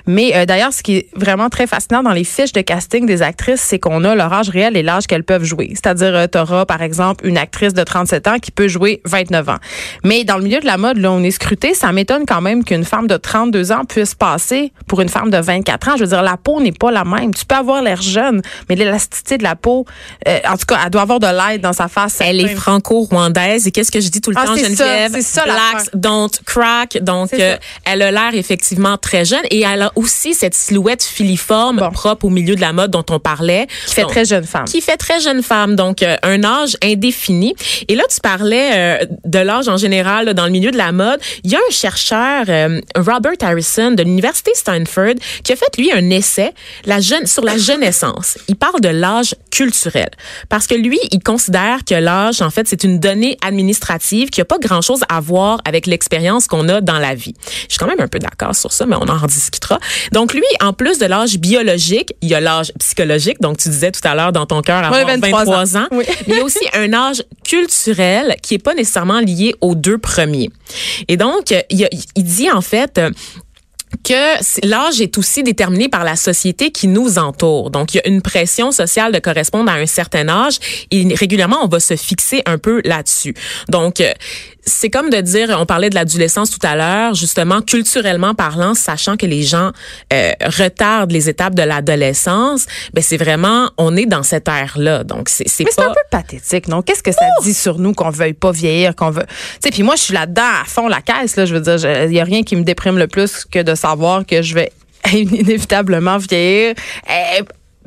Mais 0.08 0.36
euh, 0.36 0.46
d'ailleurs, 0.46 0.74
ce 0.74 0.82
qui 0.82 0.98
est 0.98 1.08
vraiment 1.16 1.50
très 1.50 1.68
fascinant 1.68 2.04
dans 2.04 2.14
les 2.14 2.24
fiches 2.24 2.54
de 2.54 2.62
casting 2.62 3.06
des 3.06 3.22
actrices, 3.22 3.62
c'est 3.62 3.80
qu'on 3.80 4.04
a 4.04 4.16
leur 4.16 4.32
âge 4.32 4.50
réel 4.50 4.78
et 4.78 4.84
l'âge 4.84 5.08
qu'elles 5.08 5.24
peuvent 5.24 5.44
jouer. 5.44 5.70
C'est-à-dire, 5.74 6.16
euh, 6.16 6.28
tu 6.32 6.38
auras 6.38 6.66
par 6.66 6.82
exemple 6.82 7.26
une 7.28 7.38
actrice 7.38 7.74
de 7.74 7.84
37 7.84 8.28
ans 8.28 8.40
qui 8.40 8.52
peut 8.52 8.68
jouer 8.68 9.02
29 9.06 9.50
ans. 9.50 9.58
Mais 10.04 10.24
dans 10.24 10.38
le 10.38 10.44
milieu 10.44 10.60
de 10.60 10.66
la 10.66 10.78
mode, 10.78 10.98
là, 10.98 11.12
on 11.12 11.24
est 11.24 11.32
scruté. 11.32 11.74
Ça 11.74 11.92
m'étonne 11.92 12.26
quand 12.26 12.42
même 12.42 12.64
qu'une 12.64 12.86
femme 12.86 13.08
de 13.08 13.18
32 13.18 13.72
ans 13.72 13.86
puisse 13.86 14.16
passer 14.16 14.74
pour 14.88 15.02
une 15.02 15.10
femme 15.10 15.30
de 15.30 15.38
24 15.38 15.90
ans. 15.90 15.94
Je 15.96 16.04
veux 16.04 16.10
dire, 16.10 16.22
la 16.22 16.38
peau 16.38 16.62
n'est 16.62 16.72
pas 16.72 16.92
la 16.92 17.04
même. 17.04 17.34
Tu 17.34 17.46
peux 17.46 17.56
avoir 17.56 17.82
l'air 17.82 18.02
jeune, 18.02 18.42
mais 18.70 18.76
l'élasticité 18.76 19.38
de 19.38 19.44
la 19.44 19.56
peau, 19.56 19.86
en 20.28 20.58
tout 20.58 20.66
cas, 20.68 20.78
elle 20.84 20.90
doit 20.90 21.02
avoir 21.02 21.20
de 21.20 21.28
l'aide 21.28 21.62
dans 21.62 21.74
sa 21.74 21.88
face 21.88 22.21
elle 22.22 22.40
est 22.40 22.56
franco-rwandaise. 22.56 23.68
Et 23.68 23.72
qu'est-ce 23.72 23.92
que 23.92 24.00
je 24.00 24.10
dis 24.10 24.22
tout 24.22 24.32
le 24.32 24.38
ah, 24.38 24.46
temps, 24.46 24.56
Geneviève? 24.56 25.12
C'est 25.14 25.22
ça, 25.22 25.44
Blacks 25.44 25.90
don't 25.94 26.32
crack. 26.46 26.98
Donc, 27.02 27.34
euh, 27.34 27.58
elle 27.86 28.02
a 28.02 28.12
l'air 28.12 28.34
effectivement 28.34 28.98
très 28.98 29.26
jeune 29.26 29.44
et 29.50 29.62
elle 29.62 29.84
a 29.84 29.92
aussi 29.96 30.34
cette 30.34 30.54
silhouette 30.54 31.04
filiforme 31.04 31.90
propre 31.92 32.26
au 32.26 32.30
milieu 32.30 32.56
de 32.56 32.62
la 32.62 32.74
mode 32.74 32.92
dont 32.92 33.06
on 33.10 33.20
parlait. 33.20 33.68
Qui 33.88 33.96
fait 33.96 34.06
très 34.06 34.26
jeune 34.26 34.46
femme. 34.46 34.66
Qui 34.66 34.82
fait 34.82 34.98
très 34.98 35.20
jeune 35.20 35.44
femme. 35.44 35.76
Donc, 35.76 36.04
euh, 36.04 36.16
un 36.24 36.44
âge 36.44 36.78
indéfini. 36.84 37.56
Et 37.88 37.96
là, 37.96 38.04
tu 38.10 38.20
parlais 38.22 38.72
euh, 38.74 39.06
de 39.26 39.40
l'âge 39.40 39.68
en 39.68 39.78
général 39.78 40.34
dans 40.34 40.46
le 40.46 40.52
milieu 40.52 40.72
de 40.72 40.78
la 40.78 40.92
mode. 40.92 41.20
Il 41.44 41.52
y 41.52 41.56
a 41.56 41.60
un 41.60 41.72
chercheur, 41.72 42.46
Robert 42.96 43.34
Harrison, 43.42 43.92
de 43.92 44.04
l'Université 44.04 44.52
Stanford, 44.54 45.16
qui 45.44 45.54
a 45.54 45.56
fait, 45.56 45.78
lui, 45.78 45.92
un 45.92 46.10
essai 46.10 46.52
la 46.86 47.00
jeune, 47.00 47.26
sur 47.26 47.44
la 47.44 47.58
jeunessence. 47.58 48.38
Il 48.48 48.56
parle 48.56 48.82
de 48.82 48.90
l'âge 48.90 49.36
culturel. 49.52 50.10
Parce 50.50 50.68
que 50.68 50.76
lui, 50.76 51.00
il 51.12 51.22
considère 51.22 51.80
que 51.86 51.96
l'âge 52.02 52.42
en 52.42 52.50
fait, 52.50 52.68
c'est 52.68 52.84
une 52.84 53.00
donnée 53.00 53.38
administrative 53.46 54.30
qui 54.30 54.42
n'a 54.42 54.46
pas 54.46 54.58
grand-chose 54.60 55.02
à 55.10 55.20
voir 55.20 55.60
avec 55.66 55.88
l'expérience 55.88 56.48
qu'on 56.48 56.68
a 56.70 56.82
dans 56.82 57.00
la 57.00 57.16
vie. 57.16 57.34
Je 57.64 57.74
suis 57.74 57.80
quand 57.80 57.88
même 57.88 58.00
un 58.00 58.08
peu 58.08 58.20
d'accord 58.20 58.56
sur 58.56 58.72
ça, 58.72 58.86
mais 58.86 58.96
on 58.96 59.08
en 59.08 59.18
rediscutera. 59.18 59.80
Donc, 60.12 60.34
lui, 60.34 60.44
en 60.62 60.74
plus 60.74 61.00
de 61.00 61.06
l'âge 61.06 61.38
biologique, 61.38 62.14
il 62.22 62.30
y 62.30 62.36
a 62.36 62.40
l'âge 62.40 62.74
psychologique. 62.80 63.40
Donc, 63.42 63.58
tu 63.58 63.70
disais 63.70 63.92
tout 63.92 64.02
à 64.04 64.16
l'heure 64.16 64.32
dans 64.32 64.46
ton 64.46 64.62
cœur 64.62 64.84
avoir 64.84 65.06
23, 65.06 65.78
ans. 65.78 65.88
Mais 65.92 66.06
il 66.28 66.36
y 66.36 66.40
a 66.40 66.44
aussi 66.44 66.66
un 66.74 66.92
âge 66.94 67.24
culturel 67.44 68.36
qui 68.42 68.56
est 68.56 68.64
pas 68.64 68.74
nécessairement 68.74 69.20
lié 69.20 69.56
aux 69.62 69.76
deux 69.76 69.98
premiers. 69.98 70.50
Et 71.08 71.18
donc, 71.18 71.54
il, 71.70 71.88
il 72.16 72.24
dit 72.24 72.52
en 72.52 72.62
fait 72.62 73.00
que 74.04 74.68
l'âge 74.68 75.02
est 75.02 75.18
aussi 75.18 75.44
déterminé 75.44 75.90
par 75.90 76.04
la 76.04 76.16
société 76.16 76.72
qui 76.72 76.88
nous 76.88 77.18
entoure. 77.18 77.70
Donc, 77.72 77.94
il 77.94 77.98
y 77.98 78.00
a 78.00 78.08
une 78.08 78.22
pression 78.22 78.72
sociale 78.72 79.12
de 79.12 79.20
correspondre 79.20 79.72
à 79.72 79.76
un 79.76 79.86
certain 79.86 80.28
âge 80.30 80.60
et 80.92 81.14
régulièrement, 81.14 81.60
on 81.64 81.68
va 81.68 81.80
se 81.80 81.96
fixer 81.96 82.42
un 82.46 82.58
peu 82.58 82.82
là-dessus. 82.86 83.34
Donc, 83.70 84.02
euh, 84.02 84.12
c'est 84.64 84.90
comme 84.90 85.10
de 85.10 85.22
dire, 85.22 85.56
on 85.60 85.66
parlait 85.66 85.90
de 85.90 85.96
l'adolescence 85.96 86.52
tout 86.52 86.66
à 86.66 86.76
l'heure, 86.76 87.16
justement, 87.16 87.62
culturellement 87.62 88.36
parlant, 88.36 88.74
sachant 88.74 89.18
que 89.18 89.26
les 89.26 89.44
gens 89.44 89.72
euh, 90.14 90.32
retardent 90.46 91.12
les 91.12 91.30
étapes 91.30 91.56
de 91.56 91.64
l'adolescence, 91.64 92.66
ben 92.94 93.04
c'est 93.04 93.18
vraiment, 93.18 93.70
on 93.78 93.96
est 93.96 94.06
dans 94.06 94.24
cette 94.24 94.48
ère-là. 94.48 95.04
Donc, 95.04 95.30
c'est 95.30 95.48
c'est 95.48 95.64
pas... 95.64 95.72
c'est 95.72 95.82
un 95.82 95.90
peu 95.90 96.02
pathétique, 96.10 96.68
non? 96.68 96.82
Qu'est-ce 96.82 97.04
que 97.04 97.12
ça 97.12 97.26
dit 97.44 97.54
sur 97.54 97.80
nous 97.80 97.94
qu'on 97.94 98.10
veuille 98.10 98.34
pas 98.34 98.52
vieillir, 98.52 98.96
qu'on 98.96 99.10
veut... 99.10 99.26
Tu 99.26 99.60
sais, 99.64 99.70
puis 99.72 99.84
moi, 99.84 99.96
je 99.96 100.02
suis 100.02 100.14
là-dedans 100.14 100.42
à 100.62 100.66
fond 100.66 100.88
la 100.88 101.02
caisse, 101.02 101.36
là, 101.36 101.46
je 101.46 101.56
veux 101.56 101.62
dire, 101.62 102.06
il 102.06 102.14
y 102.14 102.20
a 102.20 102.24
rien 102.24 102.44
qui 102.44 102.56
me 102.56 102.64
déprime 102.64 102.98
le 102.98 103.08
plus 103.08 103.46
que 103.46 103.60
de 103.60 103.76
savoir 103.76 104.26
que 104.26 104.42
je 104.42 104.54
vais 104.54 104.72
inévitablement 105.14 106.18
vieillir. 106.18 106.76
Eh, 107.10 107.42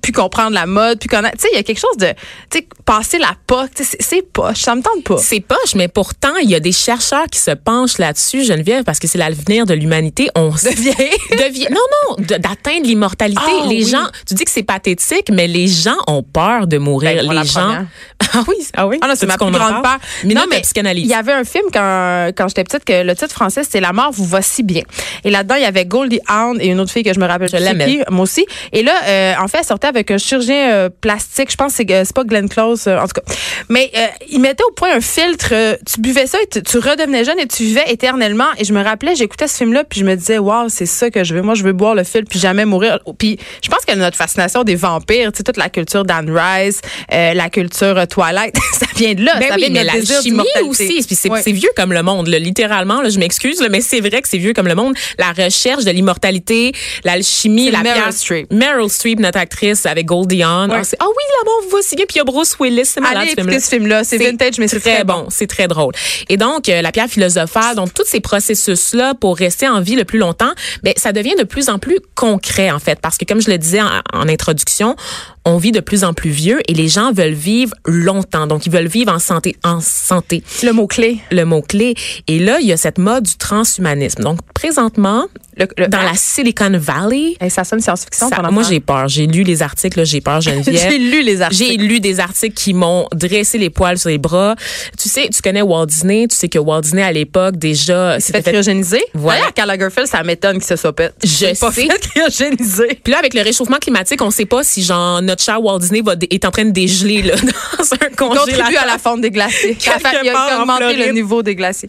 plus 0.05 0.13
comprendre 0.13 0.53
la 0.53 0.67
mode, 0.67 0.99
puis 0.99 1.09
connaître. 1.09 1.39
Tu 1.39 1.43
sais, 1.45 1.49
il 1.53 1.57
y 1.57 1.59
a 1.59 1.63
quelque 1.63 1.81
chose 1.81 1.97
de, 1.97 2.09
tu 2.51 2.59
sais, 2.59 2.69
passer 2.85 3.19
la 3.19 3.35
POC, 3.47 3.71
c'est 4.01 4.23
poche. 4.23 4.59
Ça 4.61 4.75
me 4.75 4.83
tente 4.83 5.03
pas. 5.03 5.17
C'est 5.17 5.41
poche, 5.41 5.75
mais 5.75 5.89
pourtant, 5.89 6.37
il 6.43 6.51
y 6.51 6.55
a 6.55 6.61
des 6.61 6.73
chercheurs 6.73 7.27
qui 7.31 7.39
se 7.39 7.53
penchent 7.53 7.97
là-dessus, 7.97 8.45
Geneviève, 8.45 8.85
parce 8.85 8.99
que 8.99 9.09
c'est 9.09 9.17
l'avenir 9.17 9.65
de 9.65 9.73
l'humanité. 9.73 10.29
On 10.35 10.51
devient. 10.51 10.95
devient 11.31 11.69
non, 11.71 11.81
non, 12.09 12.25
d'atteindre 12.39 12.85
l'immortalité. 12.85 13.41
Ah, 13.45 13.67
les 13.67 13.85
oui. 13.85 13.91
gens, 13.91 14.07
tu 14.27 14.35
dis 14.35 14.45
que 14.45 14.51
c'est 14.51 14.63
pathétique, 14.63 15.31
mais 15.33 15.47
les 15.47 15.69
gens 15.69 15.97
ont 16.07 16.23
peur 16.23 16.67
de 16.67 16.77
mourir. 16.77 17.25
Ben, 17.25 17.41
les 17.41 17.47
gens. 17.47 17.87
Ah 18.37 18.43
oui, 18.49 18.57
ah 18.75 18.87
oui. 18.89 18.99
Ah 19.01 19.07
non, 19.07 19.15
c'est 19.17 19.27
ma 19.27 19.37
plus 19.37 19.51
grande 19.51 19.83
peur. 19.83 19.99
Minute 20.25 20.39
non, 20.39 20.45
mais 20.51 20.61
psychanalyse. 20.63 21.05
il 21.05 21.11
y 21.11 21.15
avait 21.15 21.33
un 21.33 21.45
film 21.45 21.67
quand, 21.73 22.31
quand 22.37 22.49
j'étais 22.49 22.65
petite 22.65 22.85
que 22.85 23.05
le 23.05 23.15
titre 23.15 23.33
français 23.33 23.63
c'était 23.63 23.81
La 23.81 23.93
mort 23.93 24.11
vous 24.11 24.25
va 24.25 24.43
si 24.43 24.65
bien. 24.65 24.83
Et 25.25 25.31
là-dedans, 25.31 25.55
il 25.57 25.63
y 25.63 25.67
avait 25.67 25.85
Goldie 25.85 26.21
Hawn 26.27 26.61
et 26.61 26.67
une 26.67 26.81
autre 26.81 26.91
fille 26.91 27.05
que 27.05 27.13
je 27.13 27.21
me 27.21 27.27
rappelle 27.27 27.49
Je 27.49 27.57
c'est 27.57 27.87
qui, 27.87 28.01
moi 28.11 28.23
aussi. 28.23 28.45
Et 28.73 28.83
là, 28.83 28.93
euh, 29.07 29.35
en 29.41 29.47
fait, 29.47 29.59
elle 29.59 29.65
sortait 29.65 29.87
avec 29.95 30.11
un 30.11 30.19
chirurgien 30.19 30.73
euh, 30.73 30.89
plastique. 31.01 31.51
Je 31.51 31.57
pense 31.57 31.73
que 31.77 31.85
c'est 31.87 31.93
euh, 31.93 32.05
pas 32.15 32.25
Glenn 32.25 32.49
Close, 32.49 32.87
euh, 32.87 32.99
en 32.99 33.07
tout 33.07 33.21
cas. 33.21 33.35
Mais 33.69 33.91
il 34.31 34.41
mettait 34.41 34.63
au 34.65 34.73
point 34.73 34.95
un 34.97 35.01
filtre. 35.01 35.53
tu 35.87 36.01
buvais 36.01 36.27
ça 36.27 36.39
et 36.43 36.47
tu, 36.47 36.63
tu 36.63 36.79
redevenais 36.79 37.25
jeune 37.25 37.39
et 37.39 37.47
tu 37.47 37.63
vivais 37.65 37.85
éternellement. 37.89 38.49
Et 38.59 38.65
je 38.65 38.73
me 38.73 38.83
rappelais, 38.83 39.15
j'écoutais 39.17 39.49
ce 39.49 39.57
film-là 39.57 39.85
puis 39.85 40.01
je 40.01 40.05
me 40.05 40.15
disais, 40.17 40.39
waouh, 40.39 40.69
c'est 40.69 40.87
ça 40.87 41.11
que 41.11 41.25
je 41.25 41.35
veux. 41.35 41.43
Moi, 41.43 41.55
je 41.55 41.63
veux 41.65 41.73
boire 41.73 41.95
le 41.95 42.05
fil 42.05 42.25
puis 42.25 42.39
jamais 42.39 42.65
mourir. 42.65 42.99
Puis 43.19 43.39
je 43.63 43.69
pense 43.69 43.85
que 43.85 43.95
notre 43.95 44.17
fascination 44.17 44.65
des 44.65 44.75
vampires, 44.77 45.33
tu 45.33 45.39
sais, 45.39 45.43
toute 45.43 45.57
la 45.57 45.69
culture 45.69 46.05
d'Anne 46.05 46.31
Rice, 46.31 46.81
la 47.11 47.49
culture 47.51 48.07
Twilight, 48.09 48.57
ça 48.73 48.87
vient 48.97 49.15
de 49.15 49.25
là. 49.25 49.37
Ben 49.39 49.49
ça 49.49 49.55
oui, 49.55 49.61
vient 49.63 49.69
de 49.71 49.75
mais 49.75 49.85
la 49.85 50.21
chimie 50.23 50.69
aussi. 50.69 51.03
Puis 51.07 51.15
c'est 51.17 51.31
Ouais. 51.31 51.43
vieux 51.53 51.71
comme 51.77 51.93
le 51.93 52.03
monde, 52.03 52.29
là, 52.29 52.39
littéralement. 52.39 53.03
Là, 53.03 53.09
je 53.09 53.19
m'excuse, 53.19 53.65
mais 53.71 53.81
c'est 53.81 54.01
vrai 54.01 54.23
que 54.23 54.29
c'est 54.29 54.39
vieux 54.39 54.53
comme 54.53 54.69
le 54.69 54.75
monde. 54.75 54.95
La 55.19 55.33
recherche 55.33 55.85
de 55.85 55.91
l'immortalité, 55.91 56.73
l'alchimie, 57.05 57.71
la 57.71 57.83
Meryl 57.83 58.13
Streep. 58.13 58.53
Meryl 58.53 58.89
Streep, 58.91 59.21
notre 59.21 59.39
actrice 59.39 59.84
avec 59.87 60.07
Goldie 60.07 60.43
Hawn. 60.43 60.71
Ouais. 60.71 60.83
Ah, 60.99 61.07
oui, 61.07 61.25
là-bas, 61.41 61.51
on 61.65 61.69
voit 61.71 61.83
si 61.83 61.97
bien. 61.97 62.05
Puis 62.07 62.17
il 62.17 62.19
y 62.19 62.21
a 62.21 62.25
Bruce 62.25 62.57
Willis, 62.61 62.87
c'est 62.87 63.01
malade 63.01 63.23
Allez 63.23 63.31
ce 63.31 63.35
film-là. 63.37 63.61
ce 63.61 63.69
film-là. 63.69 64.05
C'est 64.05 64.19
vintage, 64.19 64.59
mais 64.59 64.69
c'est 64.69 64.81
très 64.81 65.05
bon. 65.05 65.27
C'est 65.31 65.47
très 65.47 65.69
drôle. 65.69 65.93
Et 66.29 66.37
donc, 66.37 66.69
euh, 66.69 66.83
la 66.83 66.93
pierre 66.93 67.09
philosophale, 67.09 67.77
donc 67.77 67.93
tous 67.95 68.05
ces 68.07 68.21
processus-là 68.21 69.15
pour 69.15 69.37
rester 69.37 69.69
en 69.69 69.81
vie 69.81 69.97
le 69.97 70.05
plus 70.05 70.19
longtemps, 70.19 70.53
ben, 70.83 70.93
ça 70.97 71.13
devient 71.13 71.35
de 71.39 71.45
plus 71.45 71.69
en 71.69 71.79
plus 71.79 71.99
concret, 72.15 72.71
en 72.71 72.79
fait. 72.79 73.01
Parce 73.01 73.19
que, 73.19 73.25
comme 73.25 73.41
je 73.41 73.51
le 73.51 73.59
disais 73.59 73.81
en, 73.83 73.89
en 74.13 74.29
introduction, 74.29 74.97
on 75.45 75.59
vit 75.59 75.73
de 75.73 75.81
plus 75.81 76.05
en 76.05 76.15
plus 76.15 76.31
vieux 76.31 76.61
et 76.69 76.75
les 76.75 76.89
gens 76.89 77.13
veulent 77.13 77.33
vivre 77.35 77.75
longtemps. 77.85 78.47
Donc, 78.47 78.67
ils 78.67 78.73
veulent 78.73 78.87
vivre 78.87 79.13
en 79.13 79.19
santé, 79.19 79.57
en 79.63 79.81
santé 79.81 80.43
Le 80.63 80.73
mot-clé. 80.73 81.19
le 81.31 81.45
mot-clé. 81.45 81.95
Et 82.29 82.39
là, 82.39 82.59
il 82.61 82.67
y 82.67 82.73
a 82.73 82.77
cette 82.77 82.99
mode 82.99 83.25
du 83.25 83.37
transhumanisme. 83.37 84.23
Donc, 84.23 84.39
présentement, 84.55 85.27
Le- 85.57 85.69
le- 85.79 85.89
dans 85.89 86.03
la 86.03 86.15
Silicon 86.15 86.73
Valley, 86.75 87.37
Hey, 87.41 87.51
ça 87.51 87.65
sonne 87.65 87.81
science-fiction. 87.81 88.29
ça- 88.29 88.43
moi, 88.51 88.63
j'ai 88.69 88.81
peur. 88.81 89.09
J'ai 89.09 89.27
lu 89.27 89.43
les 89.43 89.63
articles, 89.63 90.05
j'ai 90.05 90.21
peur, 90.21 90.41
Geneviève. 90.41 90.91
J'ai 90.91 90.99
lu 90.99 91.23
les 91.23 91.41
articles. 91.43 91.65
J'ai 91.71 91.77
lu 91.77 92.01
des 92.01 92.19
articles 92.21 92.55
qui 92.55 92.75
m'ont 92.75 93.07
dressé 93.15 93.59
les 93.59 93.71
poils 93.71 93.99
sur 93.99 94.11
les 94.11 94.19
bras. 94.19 94.57
Tu 95.01 95.09
sais, 95.09 95.29
tu 95.33 95.41
connais 95.43 95.63
Walt 95.63 95.87
Disney. 95.87 96.27
Tu 96.29 96.37
sais 96.37 96.49
que 96.49 96.59
Walt 96.59 96.81
Disney, 96.83 97.03
à 97.03 97.13
l'époque, 97.13 97.57
déjà, 97.57 98.15
fait 98.15 98.21
s'était 98.21 98.43
fait... 98.43 98.51
cryogéniser. 98.51 99.03
Voilà. 99.15 99.39
D'ailleurs, 99.41 99.55
Karl 99.55 99.69
Lagerfeld, 99.69 100.07
ça 100.09 100.23
m'étonne 100.23 100.55
qu'il 100.59 100.65
se 100.67 100.77
soit 100.77 100.93
pète. 100.95 101.15
Je 101.23 101.59
pas 101.59 101.71
sais. 101.73 101.87
fait 101.89 101.99
cryogéniser. 102.01 102.99
Puis 103.03 103.13
là, 103.13 103.19
avec 103.19 103.35
le 103.35 103.43
réchauffement 103.43 103.79
climatique, 103.79 104.21
on 104.23 104.31
sait 104.31 104.47
pas 104.47 104.63
si, 104.65 104.83
genre, 104.83 105.23
notre 105.23 105.43
cher 105.43 105.63
Walt 105.63 105.79
Disney 105.79 106.01
va 106.03 106.15
est 106.31 106.45
en 106.45 106.51
train 106.51 106.65
de 106.65 106.71
dégeler, 106.71 107.23
là, 107.23 107.35
dans 107.79 107.85
un 107.95 108.09
congélateur. 108.17 108.47
Contribue 108.47 108.77
à 108.77 108.87
la 108.87 108.99
fonte 108.99 109.21
des 109.21 109.31
glaciers. 109.31 109.75
Fait- 109.81 109.99
Il 110.25 110.29
a 110.31 110.59
en 110.59 110.63
augmenté 110.63 110.97
le 110.97 111.13
niveau 111.13 111.43
des 111.43 111.55
glaciers. 111.55 111.89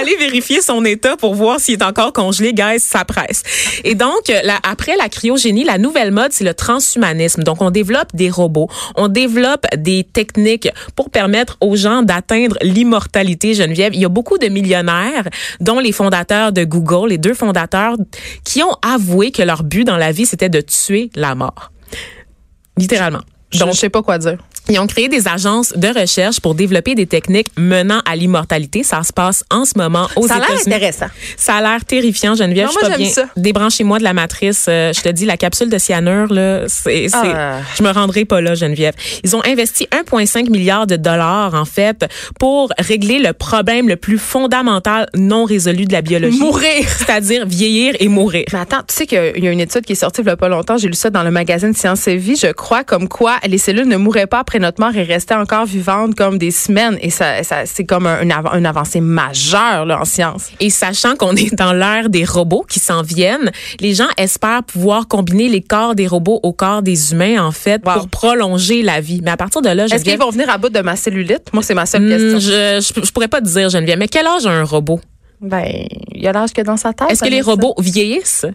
Allez 0.00 0.16
vérifier 0.16 0.60
son 0.60 0.84
état 0.84 1.16
pour 1.16 1.34
voir 1.34 1.60
s'il 1.60 1.74
est 1.74 1.82
encore 1.84 2.12
congelé, 2.12 2.52
guys, 2.52 2.80
ça 2.96 3.04
presse. 3.04 3.42
Et 3.84 3.94
donc, 3.94 4.30
euh, 4.30 4.40
la- 4.44 4.58
après 4.62 4.96
la 4.96 5.08
cryogénie, 5.08 5.64
la 5.64 5.78
nouvelle 5.78 6.10
mode, 6.12 6.32
c'est 6.32 6.44
le 6.44 6.54
transhumanisme. 6.54 7.42
Donc, 7.42 7.60
on 7.60 7.70
développe 7.70 8.10
des 8.14 8.30
robots, 8.30 8.68
on 8.96 9.08
développe 9.08 9.66
des 9.76 10.04
techniques 10.04 10.68
pour 10.94 11.10
permettre 11.10 11.56
aux 11.60 11.76
gens 11.76 12.02
d'atteindre 12.02 12.56
l'immortalité, 12.62 13.54
Geneviève. 13.54 13.94
Il 13.94 14.00
y 14.00 14.04
a 14.04 14.08
beaucoup 14.08 14.38
de 14.38 14.48
millionnaires, 14.48 15.26
dont 15.60 15.78
les 15.78 15.92
fondateurs 15.92 16.52
de 16.52 16.64
Google, 16.64 17.08
les 17.10 17.18
deux 17.18 17.34
fondateurs, 17.34 17.96
qui 18.44 18.62
ont 18.62 18.76
avoué 18.82 19.30
que 19.30 19.42
leur 19.42 19.62
but 19.62 19.84
dans 19.84 19.96
la 19.98 20.12
vie, 20.12 20.26
c'était 20.26 20.48
de 20.48 20.60
tuer 20.60 21.10
la 21.14 21.34
mort. 21.34 21.70
Littéralement. 22.78 23.22
Je 23.52 23.58
Donc, 23.60 23.72
je 23.72 23.78
sais 23.78 23.88
pas 23.90 24.02
quoi 24.02 24.18
dire. 24.18 24.38
Ils 24.68 24.78
ont 24.78 24.86
créé 24.86 25.08
des 25.08 25.28
agences 25.28 25.72
de 25.76 25.88
recherche 25.88 26.40
pour 26.40 26.54
développer 26.54 26.94
des 26.94 27.06
techniques 27.06 27.48
menant 27.56 28.00
à 28.04 28.16
l'immortalité. 28.16 28.82
Ça 28.82 29.02
se 29.02 29.12
passe 29.12 29.44
en 29.50 29.64
ce 29.64 29.72
moment 29.76 30.08
aux 30.16 30.26
Ça 30.26 30.34
a 30.34 30.38
l'air 30.38 30.50
États-Unis. 30.50 30.74
intéressant. 30.74 31.06
Ça 31.36 31.54
a 31.56 31.60
l'air 31.60 31.84
terrifiant, 31.84 32.34
Geneviève. 32.34 32.66
Non, 32.66 32.72
je 32.72 32.78
suis 32.78 32.80
moi, 32.88 32.90
pas 32.90 32.96
j'aime 32.98 33.06
bien. 33.06 33.14
ça. 33.14 33.28
Débranchez-moi 33.36 33.98
de 33.98 34.04
la 34.04 34.12
matrice. 34.12 34.66
Euh, 34.68 34.92
je 34.92 35.00
te 35.00 35.08
dis, 35.08 35.24
la 35.24 35.36
capsule 35.36 35.70
de 35.70 35.78
cyanure, 35.78 36.32
là, 36.32 36.62
c'est, 36.68 37.08
c'est- 37.08 37.16
Ah. 37.22 37.60
je 37.76 37.82
me 37.82 37.90
rendrai 37.90 38.24
pas 38.24 38.40
là, 38.40 38.54
Geneviève. 38.54 38.94
Ils 39.24 39.36
ont 39.36 39.42
investi 39.44 39.88
1,5 39.92 40.48
milliard 40.50 40.86
de 40.86 40.96
dollars, 40.96 41.54
en 41.54 41.64
fait, 41.64 42.06
pour 42.38 42.70
régler 42.78 43.18
le 43.18 43.32
problème 43.32 43.88
le 43.88 43.96
plus 43.96 44.18
fondamental 44.18 45.08
non 45.14 45.44
résolu 45.44 45.84
de 45.84 45.92
la 45.92 46.02
biologie. 46.02 46.38
Mourir. 46.38 46.84
C'est-à-dire 46.98 47.46
vieillir 47.46 47.94
et 48.00 48.08
mourir. 48.08 48.44
Mais 48.52 48.58
attends, 48.58 48.82
tu 48.88 48.94
sais 48.94 49.06
qu'il 49.06 49.44
y 49.44 49.48
a 49.48 49.50
une 49.52 49.60
étude 49.60 49.84
qui 49.84 49.92
est 49.92 49.96
sortie 49.96 50.22
il 50.22 50.26
y 50.26 50.30
a 50.30 50.36
pas 50.36 50.48
longtemps, 50.48 50.76
j'ai 50.78 50.88
lu 50.88 50.94
ça 50.94 51.10
dans 51.10 51.22
le 51.22 51.30
magazine 51.30 51.74
Science 51.74 52.08
et 52.08 52.16
Vie, 52.16 52.36
je 52.36 52.48
crois, 52.52 52.84
comme 52.84 53.08
quoi 53.08 53.36
les 53.46 53.58
cellules 53.58 53.86
ne 53.86 53.96
mourraient 53.96 54.26
pas 54.26 54.40
après 54.40 54.55
notre 54.58 54.80
mort 54.80 54.94
et 54.96 55.02
restaient 55.02 55.34
encore 55.34 55.66
vivantes 55.66 56.14
comme 56.14 56.38
des 56.38 56.50
semaines. 56.50 56.98
Et 57.00 57.10
ça, 57.10 57.42
ça 57.42 57.66
c'est 57.66 57.84
comme 57.84 58.06
un, 58.06 58.64
avancée 58.64 59.00
majeure 59.00 59.86
là, 59.86 60.00
en 60.00 60.04
science. 60.04 60.50
Et 60.60 60.70
sachant 60.70 61.16
qu'on 61.16 61.34
est 61.36 61.54
dans 61.54 61.72
l'ère 61.72 62.08
des 62.08 62.24
robots 62.24 62.64
qui 62.68 62.80
s'en 62.80 63.02
viennent, 63.02 63.50
les 63.80 63.94
gens 63.94 64.08
espèrent 64.16 64.62
pouvoir 64.62 65.08
combiner 65.08 65.48
les 65.48 65.62
corps 65.62 65.94
des 65.94 66.06
robots 66.06 66.40
au 66.42 66.52
corps 66.52 66.82
des 66.82 67.12
humains, 67.12 67.44
en 67.44 67.52
fait, 67.52 67.82
Wow. 67.86 67.92
pour 67.94 68.08
prolonger 68.08 68.82
la 68.82 69.00
vie. 69.00 69.20
Mais 69.22 69.30
à 69.30 69.36
partir 69.36 69.62
de 69.62 69.68
là, 69.68 69.84
Est-ce 69.84 70.04
qu'ils 70.04 70.18
vont 70.18 70.30
venir 70.30 70.48
à 70.50 70.58
bout 70.58 70.70
de 70.70 70.80
ma 70.80 70.96
cellulite? 70.96 71.52
Moi, 71.52 71.62
c'est 71.62 71.74
ma 71.74 71.86
seule 71.86 72.02
hmm, 72.02 72.08
question. 72.08 72.38
je, 72.40 72.92
je, 73.00 73.06
je 73.06 73.12
pourrais 73.12 73.28
pas 73.28 73.40
te 73.40 73.46
dire, 73.46 73.68
Geneviève, 73.68 73.98
mais 73.98 74.08
quel 74.08 74.26
âge 74.26 74.46
a 74.46 74.50
un 74.50 74.64
robot? 74.64 75.00
Ben, 75.40 75.64
il 76.14 76.22
y 76.22 76.26
a 76.26 76.32
l'âge 76.32 76.52
que 76.54 76.62
dans 76.62 76.76
sa 76.78 76.92
tête. 76.92 77.10
Est-ce 77.10 77.22
que 77.22 77.28
les 77.28 77.42
robots 77.42 77.74
vieillissent? 77.78 78.46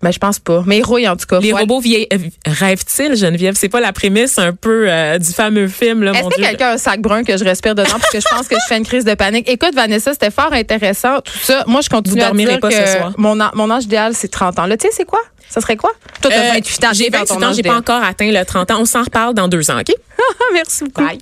Ben, 0.00 0.12
je 0.12 0.18
pense 0.18 0.38
pas. 0.38 0.62
Mais 0.64 0.78
ils 0.78 0.84
rouillent, 0.84 1.08
en 1.08 1.16
tout 1.16 1.26
cas. 1.26 1.40
Les 1.40 1.52
Ouais. 1.52 1.60
robots 1.60 1.80
vieillissent. 1.80 2.08
Rêvent-ils, 2.46 3.16
Geneviève? 3.16 3.56
C'est 3.58 3.68
pas 3.68 3.80
la 3.80 3.92
prémisse 3.92 4.38
un 4.38 4.52
peu 4.52 4.84
euh, 4.88 5.18
du 5.18 5.32
fameux 5.32 5.66
film, 5.66 6.04
là, 6.04 6.12
Est-ce 6.12 6.28
que 6.28 6.40
quelqu'un 6.40 6.68
a 6.68 6.72
un 6.74 6.78
sac 6.78 7.00
brun 7.00 7.24
que 7.24 7.36
je 7.36 7.42
respire 7.44 7.74
dedans 7.74 7.90
parce 7.98 8.12
que 8.12 8.20
je 8.20 8.26
pense 8.30 8.46
que 8.46 8.54
je 8.54 8.64
fais 8.68 8.76
une 8.78 8.84
crise 8.86 9.04
de 9.04 9.14
panique? 9.14 9.48
Écoute, 9.48 9.74
Vanessa, 9.74 10.12
c'était 10.12 10.30
fort 10.30 10.52
intéressant. 10.52 11.20
Tout 11.20 11.32
ça, 11.42 11.64
moi, 11.66 11.80
je 11.80 11.88
continue 11.88 12.16
Vous 12.16 12.22
à 12.22 12.26
dormirez 12.28 12.52
dire 12.52 12.60
pas 12.60 12.68
que 12.68 12.74
ce 12.76 12.86
soir. 12.96 13.12
Mon, 13.16 13.70
âge 13.70 13.84
idéal, 13.84 14.14
c'est 14.14 14.28
30 14.28 14.58
ans. 14.60 14.66
Là, 14.66 14.76
tu 14.76 14.86
sais, 14.86 14.92
c'est 14.94 15.04
quoi? 15.04 15.20
Ça 15.50 15.60
serait 15.60 15.76
quoi? 15.76 15.90
Toi, 16.20 16.30
t'as 16.30 16.50
Euh, 16.50 16.52
28 16.54 16.84
ans. 16.84 16.88
J'ai 16.92 17.04
t'es 17.04 17.10
dans 17.10 17.18
28 17.20 17.34
ton 17.34 17.42
ans, 17.42 17.52
j'ai 17.54 17.62
pas 17.62 17.76
encore 17.76 18.02
atteint 18.04 18.30
le 18.30 18.44
30 18.44 18.70
ans. 18.70 18.76
On 18.80 18.84
s'en 18.84 19.02
reparle 19.02 19.34
dans 19.34 19.48
deux 19.48 19.68
ans, 19.70 19.80
OK? 19.80 19.92
Merci 20.52 20.84
beaucoup. 20.84 21.04
Bye. 21.04 21.18